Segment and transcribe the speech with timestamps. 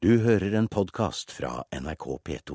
[0.00, 2.54] Du hører en podkast fra NRK P2.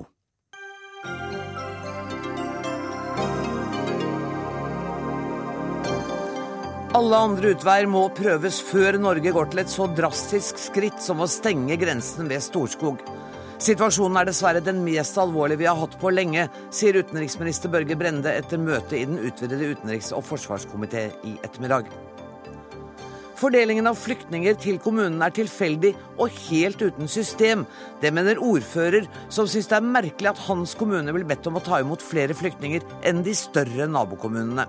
[6.98, 11.30] Alle andre utveier må prøves før Norge går til et så drastisk skritt som å
[11.30, 13.06] stenge grensen ved Storskog.
[13.62, 18.34] Situasjonen er dessverre den mest alvorlige vi har hatt på lenge, sier utenriksminister Børge Brende
[18.34, 21.94] etter møtet i den utvidede utenriks- og forsvarskomité i ettermiddag.
[23.36, 27.66] Fordelingen av flyktninger til kommunen er tilfeldig og helt uten system.
[28.00, 31.64] Det mener ordfører, som syns det er merkelig at hans kommune blir bedt om å
[31.64, 34.68] ta imot flere flyktninger enn de større nabokommunene.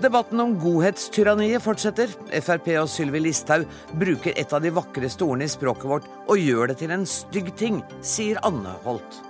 [0.00, 2.10] Debatten om godhetstyranniet fortsetter.
[2.44, 3.64] Frp og Sylvi Listhaug
[3.96, 7.52] bruker et av de vakreste ordene i språket vårt og gjør det til en stygg
[7.56, 9.22] ting, sier Anne Holt.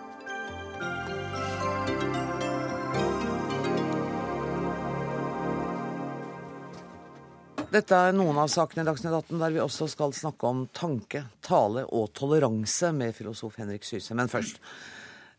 [7.77, 11.27] Dette er noen av sakene i Dagsnytt 18 der vi også skal snakke om tanke,
[11.45, 14.17] tale og toleranse med filosof Henrik Syse.
[14.17, 14.63] Men først.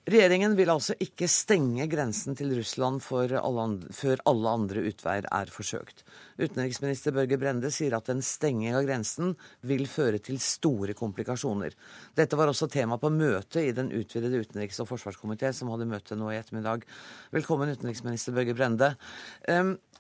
[0.08, 5.50] Regjeringen vil altså ikke stenge grensen til Russland alle andre, før alle andre utveier er
[5.52, 6.06] forsøkt.
[6.40, 9.34] Utenriksminister Børge Brende sier at en stenging av grensen
[9.68, 11.76] vil føre til store komplikasjoner.
[12.16, 16.16] Dette var også tema på møtet i den utvidede utenriks- og forsvarskomité, som hadde møte
[16.16, 16.88] nå i ettermiddag.
[17.36, 18.94] Velkommen, utenriksminister Børge Brende.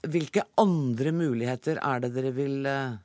[0.07, 2.97] Hvilke andre muligheter er det dere vil eh,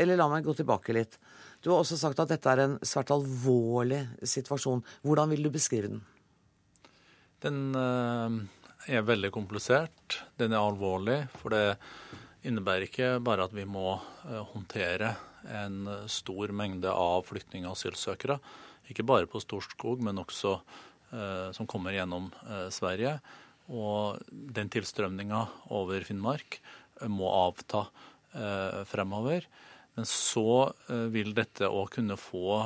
[0.00, 1.18] Eller la meg gå tilbake litt.
[1.62, 4.82] Du har også sagt at dette er en svært alvorlig situasjon.
[5.02, 6.02] Hvordan vil du beskrive den?
[7.42, 8.36] Den eh,
[8.94, 10.20] er veldig komplisert.
[10.38, 11.20] Den er alvorlig.
[11.38, 11.78] For det
[12.46, 15.16] innebærer ikke bare at vi må eh, håndtere
[15.54, 18.38] en stor mengde av flyktninger og asylsøkere.
[18.90, 20.58] Ikke bare på Storskog, men også
[21.56, 22.26] som kommer gjennom
[22.74, 23.14] Sverige.
[23.68, 25.42] Og den tilstrømninga
[25.76, 26.60] over Finnmark
[27.12, 27.86] må avta
[28.88, 29.44] fremover.
[29.98, 30.70] Men så
[31.12, 32.60] vil dette òg kunne få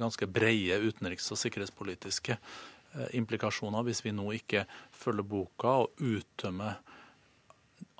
[0.00, 2.36] ganske breie utenriks- og sikkerhetspolitiske
[3.16, 6.80] implikasjoner hvis vi nå ikke følger boka og uttømmer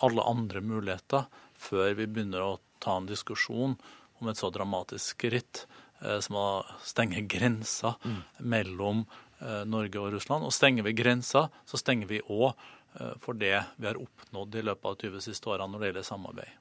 [0.04, 1.28] alle andre muligheter
[1.58, 3.76] før vi begynner å ta en diskusjon
[4.20, 5.64] om et så dramatisk skritt
[6.22, 6.46] som å
[6.86, 8.20] stenge grensa mm.
[8.52, 9.04] mellom
[9.66, 10.46] Norge og Russland.
[10.46, 12.52] Og stenger vi grensa, så stenger vi òg
[13.22, 16.58] for det vi har oppnådd i løpet av 20 siste årene når det gjelder samarbeid.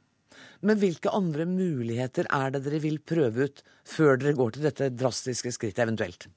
[0.63, 4.87] Men hvilke andre muligheter er det dere vil prøve ut før dere går til dette
[4.93, 6.29] drastiske skrittet eventuelt?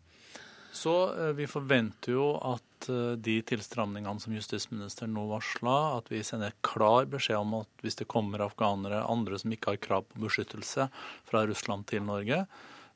[0.74, 0.94] Så
[1.38, 2.88] vi forventer jo at
[3.22, 8.10] de tilstramningene som justisministeren nå varsla, at vi sender klar beskjed om at hvis det
[8.10, 10.88] kommer afghanere, andre som ikke har krav på beskyttelse
[11.28, 12.42] fra Russland til Norge,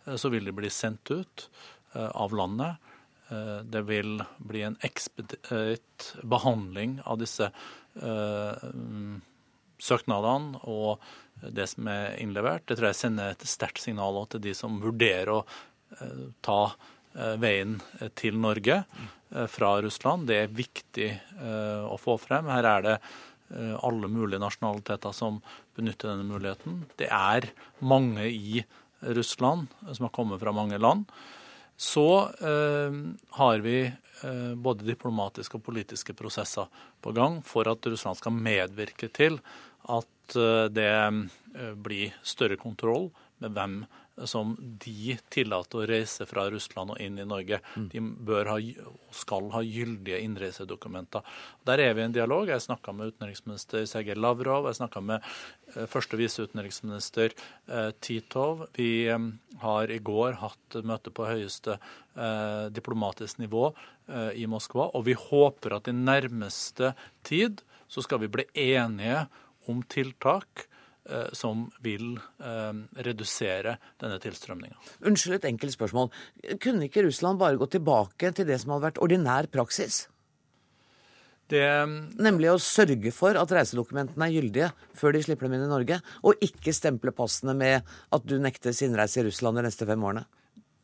[0.09, 1.47] så vil de bli sendt ut
[1.95, 2.83] av landet.
[3.29, 7.51] Det vil bli en ekspeditt behandling av disse
[9.79, 11.03] søknadene og
[11.43, 12.65] det som er innlevert.
[12.67, 15.45] Det tror jeg sender et sterkt signal til de som vurderer å
[16.45, 16.61] ta
[17.41, 17.79] veien
[18.19, 18.83] til Norge
[19.53, 20.29] fra Russland.
[20.29, 21.11] Det er viktig
[21.89, 22.49] å få frem.
[22.49, 22.97] Her er det
[23.85, 25.41] alle mulige nasjonaliteter som
[25.77, 26.83] benytter denne muligheten.
[27.01, 27.51] Det er
[27.81, 28.65] mange i
[29.15, 31.07] Russland som har kommet fra mange land.
[31.79, 32.05] Så
[33.39, 33.77] har vi
[34.59, 36.67] både diplomatiske og politiske prosesser
[37.05, 39.39] på gang for at Russland skal medvirke til
[39.87, 40.35] at
[40.75, 40.91] det
[41.79, 43.07] blir større kontroll
[43.39, 43.79] med hvem
[44.27, 47.61] som de tillater å reise fra Russland og inn i Norge.
[47.93, 48.57] De bør ha,
[49.15, 51.27] skal ha gyldige innreisedokumenter.
[51.69, 52.49] Der er vi i en dialog.
[52.51, 55.29] Jeg snakka med utenriksminister Sergej Lavrov, jeg snakka med
[55.93, 57.37] første viseutenriksminister
[58.01, 58.67] Titov.
[58.79, 59.09] Vi
[59.63, 61.79] har i går hatt møte på høyeste
[62.75, 63.71] diplomatisk nivå
[64.35, 66.95] i Moskva, og vi håper at i nærmeste
[67.27, 69.27] tid så skal vi bli enige
[69.69, 70.67] om tiltak
[71.33, 72.17] som vil
[72.97, 74.77] redusere denne tilstrømninga.
[75.09, 76.11] Unnskyld et enkelt spørsmål.
[76.61, 80.07] Kunne ikke Russland bare gå tilbake til det som hadde vært ordinær praksis?
[81.49, 81.65] Det,
[82.21, 84.67] Nemlig å sørge for at reisedokumentene er gyldige
[84.99, 88.83] før de slipper dem inn i Norge, og ikke stemple passene med at du nektes
[88.85, 90.27] innreise i Russland de neste fem årene?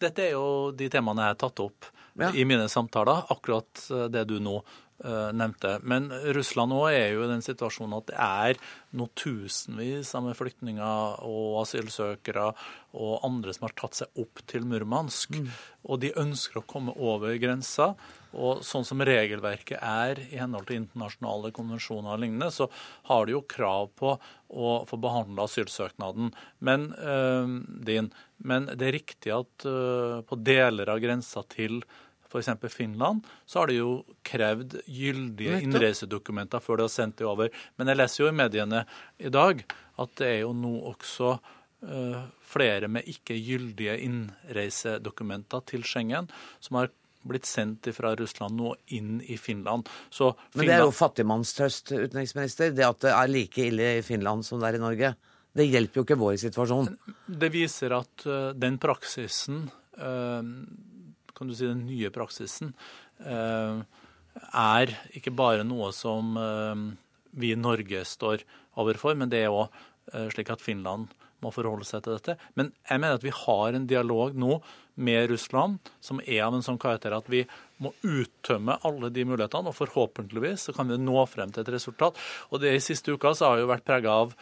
[0.00, 2.30] Dette er jo de temaene jeg har tatt opp Ja.
[2.32, 4.64] i mine samtaler, akkurat det du nå eh,
[5.04, 5.76] nevnte.
[5.84, 8.60] Men Russland òg er jo i den situasjonen at det er
[8.96, 12.50] noe tusenvis av flyktninger og asylsøkere
[12.94, 15.36] og andre som har tatt seg opp til Murmansk.
[15.84, 17.92] Og de ønsker å komme over grensa.
[18.34, 22.66] Og sånn som regelverket er i henhold til internasjonale konvensjoner og lignende, så
[23.10, 24.16] har de jo krav på
[24.54, 26.32] å få behandla asylsøknaden
[26.66, 28.10] men, øh, din.
[28.38, 31.82] Men det er riktig at øh, på deler av grensa til
[32.34, 32.74] f.eks.
[32.74, 33.92] Finland, så har de jo
[34.26, 37.52] krevd gyldige innreisedokumenter før de har sendt de over.
[37.78, 38.84] Men jeg leser jo i mediene
[39.22, 39.62] i dag
[40.02, 41.36] at det er jo nå også
[42.48, 46.30] flere med ikke gyldige innreisedokumenter til Schengen
[46.62, 46.88] som har
[47.24, 49.88] blitt sendt fra Russland nå inn i Finland.
[50.10, 50.56] Så Finland...
[50.58, 52.74] Men det er jo fattigmannstrøst, utenriksminister.
[52.76, 55.14] Det at det er like ille i Finland som det er i Norge.
[55.54, 56.90] Det hjelper jo ikke vår situasjon.
[57.26, 59.64] Det viser at uh, den praksisen,
[60.00, 60.42] uh,
[61.36, 62.72] kan du si den nye praksisen,
[63.26, 63.82] uh,
[64.50, 66.34] er ikke bare noe som
[67.38, 68.42] vi i Norge står
[68.82, 69.70] overfor, men det er òg
[70.34, 71.12] slik at Finland
[71.44, 72.34] må forholde seg til dette.
[72.58, 74.58] Men jeg mener at vi har en dialog nå
[74.94, 77.42] med Russland som er av en sånn karakter at vi
[77.82, 82.18] må uttømme alle de mulighetene, og forhåpentligvis så kan vi nå frem til et resultat.
[82.50, 84.34] Og det i siste uka så har jo vært prega av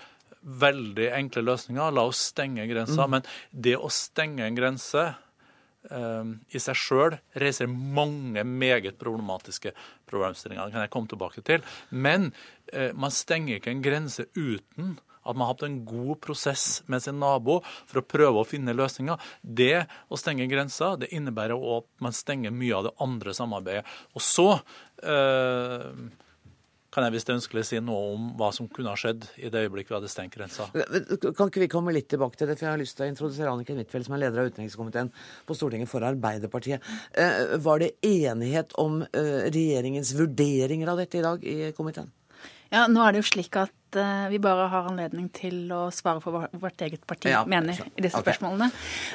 [0.43, 1.94] veldig enkle løsninger.
[1.94, 3.06] La oss stenge grensa.
[3.06, 3.17] Mm.
[3.17, 3.29] Men
[3.67, 5.06] det å stenge en grense
[5.90, 9.73] i seg sjøl reiser mange meget problematiske
[10.06, 10.69] problemstillinger.
[10.69, 11.64] Det kan jeg komme tilbake til.
[11.90, 12.31] Men
[12.70, 17.02] uh, man stenger ikke en grense uten at man har hatt en god prosess med
[17.05, 19.20] sin nabo for å prøve å finne løsninger.
[19.43, 23.84] Det å stenge grensa det innebærer også at man stenger mye av det andre samarbeidet.
[24.19, 24.49] Og så
[24.99, 25.87] eh,
[26.93, 29.49] kan jeg hvis det er ønskelig si noe om hva som kunne ha skjedd i
[29.53, 30.69] det øyeblikk vi hadde stengt grensa.
[30.73, 33.53] Kan ikke vi komme litt tilbake til det, for jeg har lyst til å introdusere
[33.53, 35.09] Anniken Huitfeldt, som er leder av utenrikskomiteen
[35.49, 36.85] på Stortinget for Arbeiderpartiet.
[37.17, 42.12] Eh, var det enighet om eh, regjeringens vurderinger av dette i dag i komiteen?
[42.73, 46.23] Ja, nå er det jo slik at uh, vi bare har anledning til å svare
[46.25, 48.33] for hva vårt eget parti ja, mener i disse okay.
[48.33, 48.69] spørsmålene.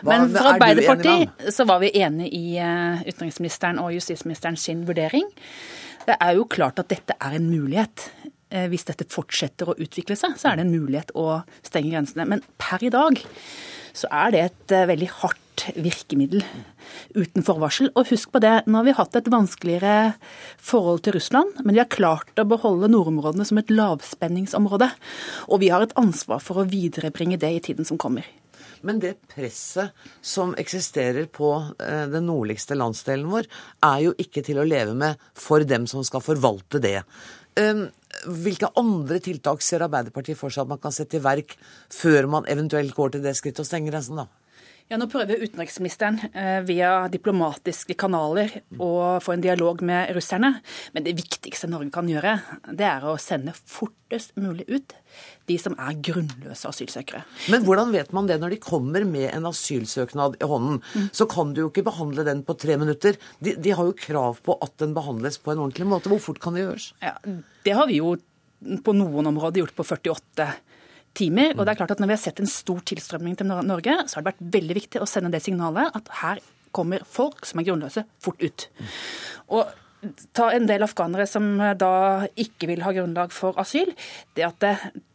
[0.05, 5.25] Men for Arbeiderpartiet så var vi enig i utenriksministeren og justisministeren sin vurdering.
[6.07, 8.09] Det er jo klart at dette er en mulighet.
[8.53, 12.27] Uh, hvis dette fortsetter å utvikle seg, så er det en mulighet å stenge grensene.
[12.29, 13.19] Men per i dag
[13.97, 15.43] så er det et veldig hardt
[15.75, 16.43] virkemiddel
[17.17, 17.89] uten forvarsel.
[17.97, 20.13] Og husk på det, nå har vi hatt et vanskeligere
[20.61, 24.91] forhold til Russland, men vi har klart å beholde nordområdene som et lavspenningsområde.
[25.49, 28.27] Og vi har et ansvar for å viderebringe det i tiden som kommer.
[28.85, 31.51] Men det presset som eksisterer på
[31.81, 33.49] eh, den nordligste landsdelen vår,
[33.85, 37.01] er jo ikke til å leve med for dem som skal forvalte det.
[37.57, 37.87] Ehm,
[38.43, 41.55] hvilke andre tiltak ser Arbeiderpartiet for seg at man kan sette i verk
[41.93, 44.27] før man eventuelt går til det skrittet å stenge grensen, da?
[44.87, 50.53] Ja, Nå prøver utenriksministeren eh, via diplomatiske kanaler å få en dialog med russerne.
[50.95, 52.37] Men det viktigste Norge kan gjøre,
[52.71, 54.95] det er å sende fortest mulig ut
[55.51, 57.25] de som er grunnløse asylsøkere.
[57.51, 60.79] Men hvordan vet man det når de kommer med en asylsøknad i hånden?
[60.95, 61.11] Mm.
[61.19, 63.19] Så kan du jo ikke behandle den på tre minutter.
[63.43, 66.13] De, de, har jo krav på at den behandles på en ordentlig måte.
[66.13, 66.93] Hvor fort kan det gjøres?
[67.03, 67.17] Ja,
[67.67, 68.15] Det har vi jo
[68.87, 70.47] på noen områder gjort på 48
[71.17, 71.55] timer.
[71.55, 74.17] Og det er klart at når vi har sett en stor tilstrømning til Norge, så
[74.17, 76.43] har det vært veldig viktig å sende det signalet at her
[76.75, 78.67] kommer folk som er grunnløse, fort ut.
[79.55, 79.65] Og
[80.37, 81.45] ta en del afghanere som
[81.79, 83.89] da ikke vil ha grunnlag for asyl.
[84.37, 84.65] Det at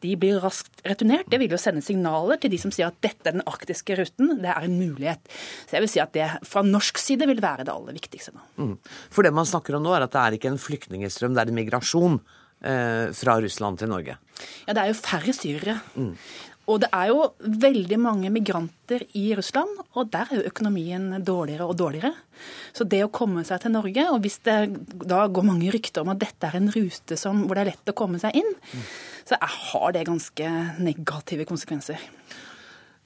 [0.03, 3.29] de blir raskt returnert, det vil jo sende signaler til de som sier at dette
[3.29, 4.37] er den arktiske ruten.
[4.43, 5.33] Det er en mulighet.
[5.69, 8.47] Så jeg vil si at det fra norsk side vil være det aller viktigste nå.
[8.59, 8.77] Mm.
[9.15, 11.53] For det man snakker om nå, er at det er ikke en flyktningstrøm, det er
[11.53, 14.15] en migrasjon eh, fra Russland til Norge?
[14.69, 15.81] Ja, det er jo færre syrere.
[15.99, 16.13] Mm.
[16.71, 21.67] Og det er jo veldig mange migranter i Russland, og der er jo økonomien dårligere
[21.67, 22.13] og dårligere.
[22.73, 24.59] Så det å komme seg til Norge, og hvis det
[25.11, 27.91] da går mange rykter om at dette er en rute som, hvor det er lett
[27.91, 28.87] å komme seg inn, mm.
[29.27, 32.07] så har det ganske negative konsekvenser.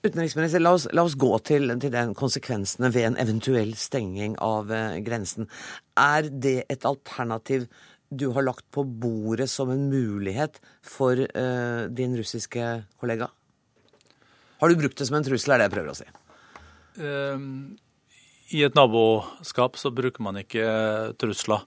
[0.05, 4.69] Utenriksminister, la oss, la oss gå til, til, den konsekvensene ved en eventuell stenging av
[4.71, 5.49] eh, grensen.
[5.99, 7.65] Er det et alternativ
[8.09, 12.69] du har lagt på bordet som en mulighet for uh, din russiske
[13.01, 13.29] kollega?
[14.61, 16.07] Har du brukt det som en trussel, er det jeg prøver å si?
[16.97, 17.77] Um,
[18.57, 20.67] I et naboskap så bruker man ikke
[21.21, 21.67] trusler.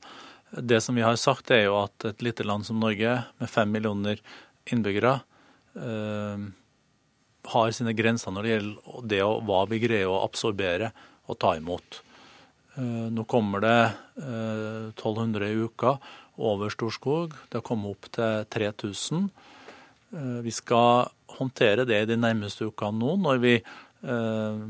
[0.50, 3.70] Det som vi har sagt, er jo at et lite land som Norge, med fem
[3.70, 4.22] millioner
[4.74, 5.20] innbyggere,
[5.78, 6.50] uh,
[7.50, 10.92] har sine grenser når det gjelder det og hva vi greier å absorbere
[11.30, 12.02] og ta imot.
[12.74, 13.80] Uh, nå kommer det
[14.20, 15.94] 1200 i uka,
[16.40, 17.36] over Storskog.
[17.50, 19.30] Det har kommet opp til 3000.
[20.16, 24.70] Eh, vi skal håndtere det i de nærmeste ukene nå, når vi eh,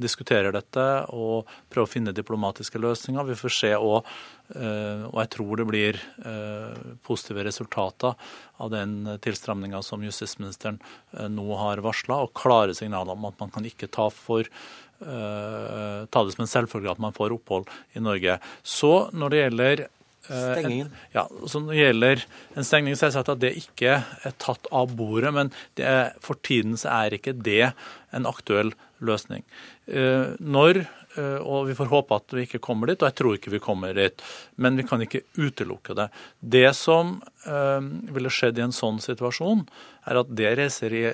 [0.00, 0.84] diskuterer dette
[1.14, 3.26] og prøver å finne diplomatiske løsninger.
[3.30, 4.08] Vi får se òg,
[4.54, 8.16] eh, og jeg tror det blir eh, positive resultater
[8.62, 10.80] av den tilstramninga som justisministeren
[11.16, 14.48] eh, nå har varsla, og klare signaler om at man kan ikke ta for
[14.96, 18.38] ta det som en selvfølge at man får opphold i Norge.
[18.64, 19.82] Så når det gjelder
[20.26, 20.90] Stengingen?
[20.90, 22.24] En, ja, så Når det gjelder
[22.56, 25.32] en stengning, så har jeg sagt at det ikke er tatt av bordet.
[25.36, 27.72] Men er, for tiden så er ikke det
[28.16, 28.72] en aktuell
[29.04, 29.44] løsning.
[29.86, 30.80] Eh, når,
[31.16, 33.62] eh, og vi får håpe at vi ikke kommer dit, og jeg tror ikke vi
[33.62, 34.24] kommer dit,
[34.56, 36.08] men vi kan ikke utelukke det.
[36.40, 37.80] Det som eh,
[38.16, 39.66] ville skjedd i en sånn situasjon,
[40.06, 41.06] er at det reiser i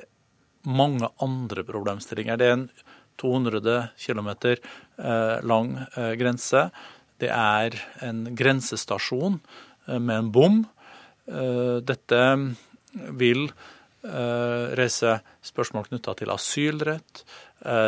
[0.69, 2.39] mange andre problemstillinger.
[2.39, 2.69] Det er en
[3.21, 4.29] 200 km
[5.45, 5.75] lang
[6.19, 6.63] grense.
[7.23, 9.39] Det er en grensestasjon
[9.87, 10.59] med en bom.
[11.87, 12.23] Dette
[13.23, 13.47] vil
[14.03, 15.13] reise
[15.47, 17.23] spørsmål knytta til asylrett.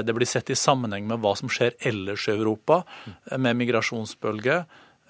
[0.07, 2.85] Det blir sett i sammenheng med hva som skjer ellers i Europa
[3.35, 4.61] med migrasjonsbølge.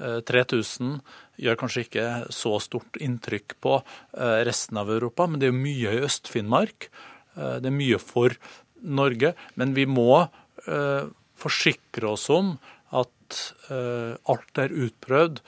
[0.00, 0.98] 3000
[1.40, 5.96] gjør kanskje ikke så stort inntrykk på eh, resten av Europa, men det er mye
[5.96, 6.88] i Øst-Finnmark.
[7.36, 8.34] Eh, det er mye for
[8.82, 9.34] Norge.
[9.54, 10.24] Men vi må
[10.66, 11.06] eh,
[11.38, 12.54] forsikre oss om
[13.34, 15.40] at alt er utprøvd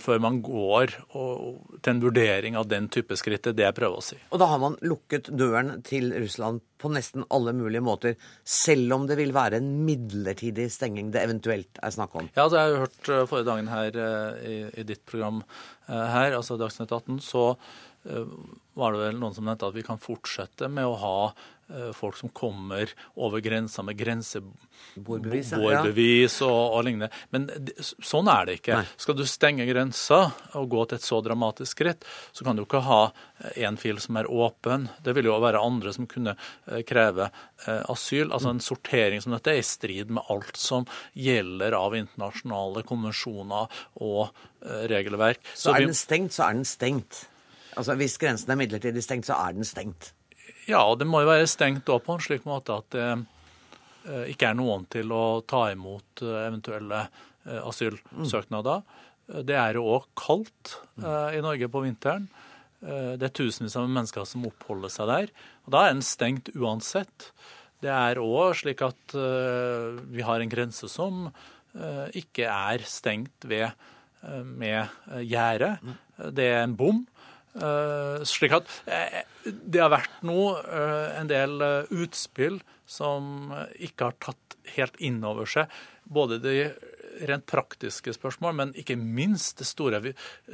[0.00, 3.44] før man går til en vurdering av den type skritt.
[3.44, 4.18] Det er det jeg prøver å si.
[4.32, 9.06] Og da har man lukket døren til Russland på nesten alle mulige måter, selv om
[9.08, 12.28] det vil være en midlertidig stenging det eventuelt er snakk om?
[12.34, 15.42] Ja, altså jeg har jo hørt eh, forrige dagen her eh, i, i ditt program
[15.44, 17.50] eh, her, altså Dagsnytt 18, så
[18.76, 21.53] var det vel noen som nevnte at vi kan fortsette med å ha Eh,
[21.96, 26.46] folk som kommer over grensa med grensebordbevis ja.
[26.46, 27.08] og, og, lignende.
[27.34, 27.48] Men
[27.80, 28.80] sånn er det ikke.
[28.80, 28.86] Nei.
[29.00, 30.20] Skal du stenge grensa
[30.58, 32.04] og gå til et så dramatisk skritt,
[32.36, 33.00] så kan du ikke ha
[33.56, 34.88] en fil som er åpen.
[35.04, 37.30] Det vil jo være andre som kunne eh, kreve
[37.66, 38.28] eh, asyl.
[38.30, 43.84] Altså En sortering som dette er i strid med alt som gjelder av internasjonale konvensjoner
[44.04, 44.28] og
[44.64, 45.42] regelverk.
[45.52, 47.24] Så, så er den stengt, så er den stengt.
[47.76, 50.12] Altså Hvis grensen er midlertidig stengt, så er den stengt.
[50.64, 53.08] Ja, og det må jo være stengt òg på en slik måte at det
[54.08, 58.84] eh, ikke er noen til å ta imot eh, eventuelle eh, asylsøknader.
[59.44, 62.26] Det er jo òg kaldt i Norge på vinteren.
[62.84, 65.30] Det er tusenvis av mennesker som oppholder seg der.
[65.64, 67.30] og Da er den stengt uansett.
[67.80, 69.14] Det er òg slik at
[70.12, 71.30] vi har en grense som
[72.12, 73.72] ikke er stengt ved,
[74.44, 74.92] med
[75.24, 75.72] gjerde.
[76.36, 77.00] Det er en bom.
[77.54, 81.62] Uh, slik at uh, det har vært nå uh, en del
[81.94, 85.70] utspill som ikke har tatt helt inn over seg.
[86.04, 86.72] Både de
[87.28, 90.00] rent praktiske spørsmål, men ikke minst det store,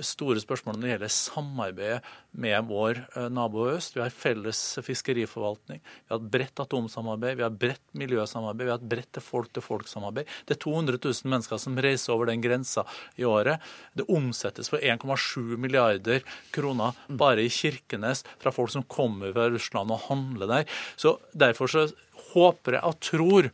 [0.05, 2.01] store spørsmålet når det gjelder samarbeidet
[2.31, 3.97] med vår eh, nabo øst.
[3.97, 8.75] Vi har felles fiskeriforvaltning, vi har et bredt atomsamarbeid, vi har et bredt miljøsamarbeid, vi
[8.75, 10.31] har et bredt folk-til-folk-samarbeid.
[10.47, 12.85] Det er 200 000 mennesker som reiser over den grensa
[13.19, 13.63] i året.
[13.97, 16.23] Det omsettes for 1,7 milliarder
[16.55, 20.79] kroner bare i Kirkenes fra folk som kommer fra Russland og handler der.
[20.97, 21.89] Så Derfor så
[22.33, 23.49] håper jeg og tror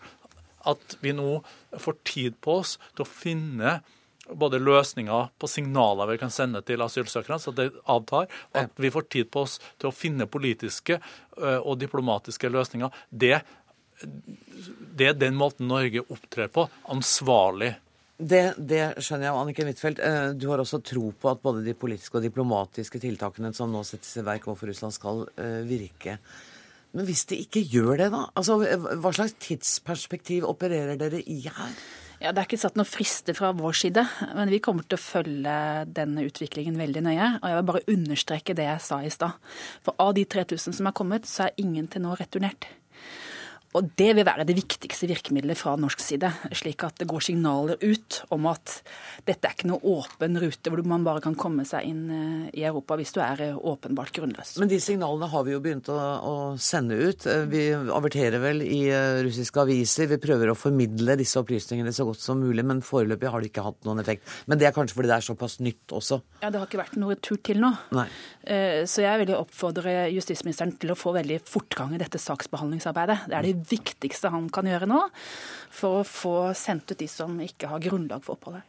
[0.66, 1.40] at vi nå
[1.78, 3.78] får tid på oss til å finne
[4.26, 8.90] både løsninger på signaler vi kan sende til asylsøkerne, så det avtar, og at vi
[8.90, 10.99] får tid på oss til å finne politiske
[11.37, 12.90] og diplomatiske løsninger.
[13.11, 13.38] Det,
[14.99, 16.66] det er den måten Norge opptrer på.
[16.92, 17.75] Ansvarlig.
[18.16, 20.02] Det, det, skjønner jeg, Anniken Huitfeldt.
[20.40, 24.16] Du har også tro på at både de politiske og diplomatiske tiltakene som nå settes
[24.16, 25.26] i verk overfor Russland, skal
[25.68, 26.16] virke.
[26.97, 28.25] Men hvis de ikke gjør det, da?
[28.38, 28.57] Altså,
[29.03, 31.76] Hva slags tidsperspektiv opererer dere i her?
[32.17, 34.03] Ja, Det er ikke satt noen frister fra vår side,
[34.38, 35.57] men vi kommer til å følge
[35.93, 37.29] denne utviklingen veldig nøye.
[37.43, 39.37] Og jeg vil bare understreke det jeg sa i stad.
[39.85, 42.71] For av de 3000 som er kommet, så er ingen til nå returnert.
[43.76, 47.76] Og det vil være det viktigste virkemidlet fra norsk side, slik at det går signaler
[47.83, 48.78] ut om at
[49.26, 52.64] dette er ikke noe åpen rute hvor man bare kan komme seg inn eh, i
[52.64, 54.54] Europa hvis du er eh, åpenbart grunnløs.
[54.62, 57.26] Men de signalene har vi jo begynt å, å sende ut.
[57.28, 58.80] Eh, vi averterer vel i
[59.26, 60.09] russiske aviser.
[60.14, 63.66] Vi prøver å formidle disse opplysningene så godt som mulig, men foreløpig har det ikke
[63.66, 64.25] hatt noen effekt.
[64.49, 66.23] Men det er kanskje fordi det er såpass nytt også?
[66.40, 67.75] Ja, det har ikke vært noe tur til nå.
[67.97, 68.09] Nei.
[68.87, 73.25] Så jeg vil oppfordre justisministeren til å få veldig fortgang i dette saksbehandlingsarbeidet.
[73.26, 75.02] Det er det viktigste han kan gjøre nå
[75.75, 78.66] for å få sendt ut de som ikke har grunnlag for opphold her.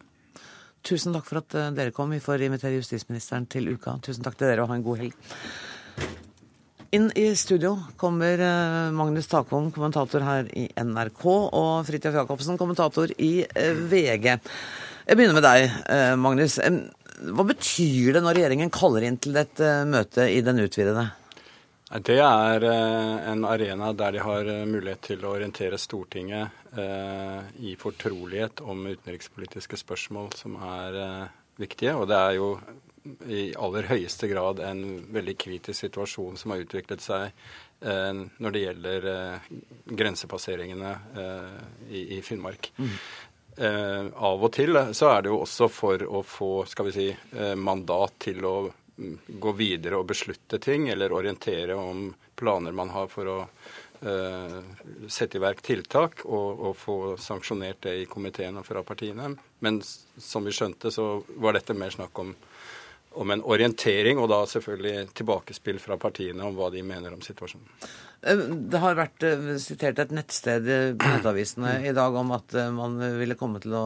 [0.88, 2.14] Tusen takk for at eh, dere kom.
[2.14, 3.98] Vi får invitere justisministeren til uka.
[4.04, 5.18] Tusen takk til dere, og ha en god helg.
[6.96, 13.12] Inn i studio kommer eh, Magnus Takvom, kommentator her i NRK, og Fridtjof Jacobsen, kommentator
[13.20, 14.30] i eh, VG.
[15.08, 15.76] Jeg begynner med deg,
[16.20, 16.58] Magnus.
[16.60, 21.06] Hva betyr det når regjeringen kaller inn til et møte i den utvidede?
[21.88, 27.46] Det er eh, en arena der de har eh, mulighet til å orientere Stortinget eh,
[27.64, 30.98] i fortrolighet om utenrikspolitiske spørsmål som er
[31.56, 31.94] viktige.
[31.96, 32.50] Og det er jo
[33.32, 34.82] i aller høyeste grad en
[35.16, 37.32] veldig kritisk situasjon som har utviklet seg
[37.80, 39.06] når det gjelder
[39.86, 40.90] grensepasseringene
[41.94, 42.72] i Finnmark.
[42.82, 42.96] Mm.
[44.18, 47.08] Av og til så er det jo også for å få skal vi si,
[47.62, 48.56] mandat til å
[49.28, 53.38] gå videre og beslutte ting, eller orientere om planer man har for å
[54.02, 54.58] uh,
[55.10, 59.32] sette i verk tiltak, og, og, få sanksjonert det i komiteen og fra partiene.
[59.66, 62.34] Men som vi skjønte, så var dette mer snakk om,
[63.22, 67.70] om en orientering, og da selvfølgelig tilbakespill fra partiene om hva de mener om situasjonen.
[68.26, 72.98] Eh, det har vært eh, sitert et nettsted i nettavisene i dag om at man
[73.22, 73.86] ville komme til å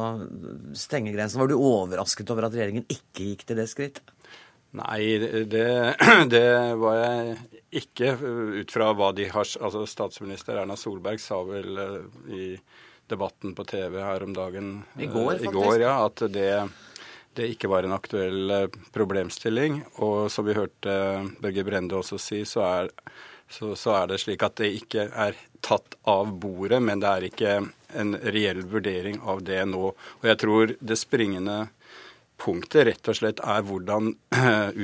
[0.72, 1.44] stenge grensen.
[1.44, 4.16] Var du overrasket over at regjeringen ikke gikk til det skrittet?
[4.80, 5.18] Nei,
[5.52, 5.66] det,
[6.32, 6.46] det,
[6.80, 7.34] var jeg
[7.82, 8.14] ikke,
[8.62, 11.76] ut fra hva de har Altså statsminister Erna Solberg sa vel
[12.32, 12.46] i
[13.12, 15.50] debatten på TV her om dagen I går, faktisk.
[15.50, 16.54] I går ja, at det
[17.34, 19.82] det ikke var en aktuell eh, problemstilling.
[20.04, 20.96] Og som vi hørte
[21.42, 22.92] Børge Brende også si, så er,
[23.48, 27.28] så, så er, det slik at det ikke er tatt av bordet, men det er
[27.30, 27.54] ikke
[28.02, 29.94] en reell vurdering av det nå.
[29.94, 31.64] Og jeg tror det springende
[32.42, 34.12] punktet rett og slett er hvordan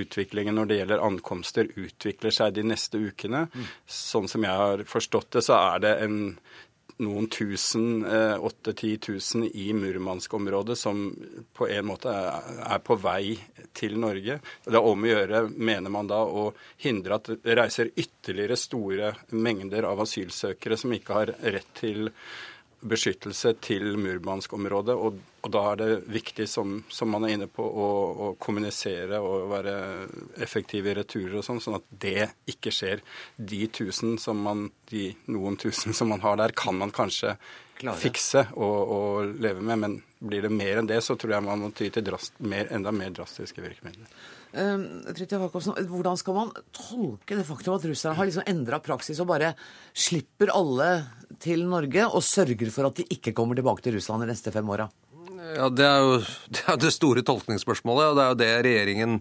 [0.04, 3.48] utviklingen når det gjelder ankomster utvikler seg de neste ukene.
[3.50, 3.68] Mm.
[3.98, 6.18] Sånn som jeg har forstått det, så er det en
[6.98, 11.04] noen tusen, eh, åtte-ti tusen i Murmansk-området som
[11.54, 13.38] på en måte er på vei
[13.78, 14.40] til Norge.
[14.66, 16.50] Det er om å gjøre, mener man da, å
[16.82, 22.10] hindre at det reiser ytterligere store mengder av asylsøkere som ikke har rett til
[22.82, 24.98] beskyttelse til Murmansk-området.
[24.98, 29.20] Og, og, da er det viktig, som, som man er inne på, å, å, kommunisere
[29.24, 29.76] og være
[30.44, 33.04] effektiv i returer og sånn, sånn at det ikke skjer.
[33.38, 37.38] De tusen som man, de noen tusen som man har der, kan man kanskje
[37.78, 38.00] Klare.
[38.02, 39.80] fikse og, og, leve med.
[39.84, 42.70] Men blir det mer enn det, så tror jeg man må ty til drast, mer,
[42.74, 44.10] enda mer drastiske virkemidler.
[44.58, 45.04] Um,
[45.92, 49.52] hvordan skal man tolke det faktum at russerne har liksom endra praksis og bare
[49.92, 50.88] slipper alle
[51.44, 54.72] til Norge og sørger for at de ikke kommer tilbake til Russland de neste fem
[54.74, 54.88] åra?
[55.38, 56.16] Ja, det er jo
[56.54, 59.20] det, er det, store tolkningsspørsmålet, og det er jo det regjeringen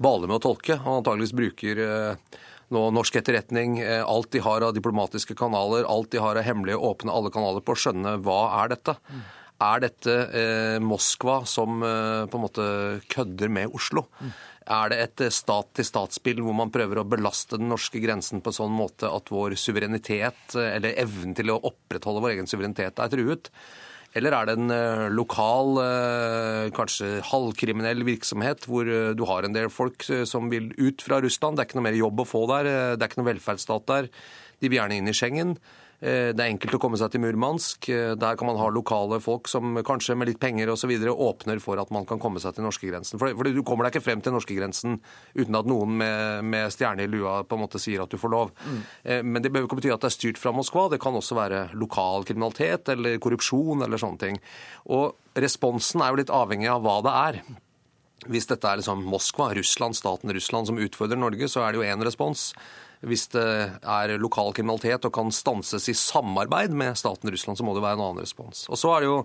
[0.00, 0.78] baler med å tolke.
[0.80, 2.38] Og antageligvis bruker eh,
[2.74, 6.80] nå norsk etterretning, eh, alt de har av diplomatiske kanaler, alt de har av hemmelige,
[6.80, 8.96] åpne alle kanaler på å skjønne hva er dette.
[9.10, 9.28] Mm.
[9.60, 12.68] Er dette eh, Moskva som eh, på en måte
[13.12, 14.06] kødder med Oslo?
[14.20, 14.30] Mm.
[14.70, 18.56] Er det et eh, stat-til-stat-spill hvor man prøver å belaste den norske grensen på en
[18.62, 23.52] sånn måte at vår suverenitet, eller evnen til å opprettholde vår egen suverenitet, er truet?
[24.18, 25.76] Eller er det en eh, lokal,
[26.74, 31.56] kanskje halvkriminell virksomhet hvor du har en del folk som vil ut fra Russland?
[31.56, 34.10] Det er ikke noe mer jobb å få der, det er ikke noe velferdsstat der.
[34.60, 35.54] De vil gjerne inn i Schengen.
[36.00, 37.90] Eh, det er enkelt å komme seg til Murmansk.
[37.92, 40.92] Eh, der kan man ha lokale folk som kanskje med litt penger osv.
[41.12, 43.20] åpner for at man kan komme seg til norskegrensen.
[43.20, 44.96] For, for du kommer deg ikke frem til norskegrensen
[45.36, 48.32] uten at noen med, med stjerne i lua på en måte sier at du får
[48.32, 48.52] lov.
[48.64, 48.80] Mm.
[49.28, 50.88] Men det behøver ikke bety at det er styrt fra Moskva.
[50.92, 54.38] Det kan også være lokal kriminalitet eller korrupsjon eller sånne ting.
[54.88, 57.42] Og responsen er jo litt avhengig av hva det er.
[58.30, 61.88] Hvis dette er liksom Moskva, Russland, staten Russland som utfordrer Norge, så er det jo
[61.88, 62.50] én respons
[63.06, 63.44] hvis det
[63.80, 67.96] er lokal kriminalitet og kan stanses i samarbeid med staten Russland, så må det være
[67.96, 68.66] en annen respons.
[68.68, 69.20] Og så er det jo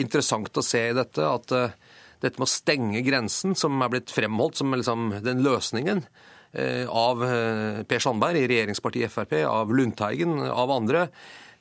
[0.00, 1.74] interessant å se i dette at uh,
[2.24, 7.20] dette med å stenge grensen, som er blitt fremholdt som liksom den løsningen uh, av
[7.20, 11.08] uh, Per Sandberg i regjeringspartiet Frp, av Lundteigen, av andre,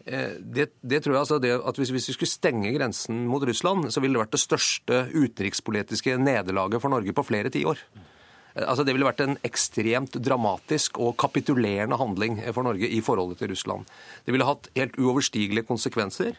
[0.04, 4.02] det, det, tror jeg altså at hvis, hvis, vi skulle stenge grensen mot Russland, så
[4.04, 7.80] ville det vært det største utenrikspolitiske nederlaget for Norge på flere tiår.
[7.96, 8.13] Eh,
[8.56, 13.54] altså Det ville vært en ekstremt dramatisk og kapitulerende handling for Norge i forholdet til
[13.54, 13.90] Russland.
[14.26, 16.38] Det ville hatt helt uoverstigelige konsekvenser.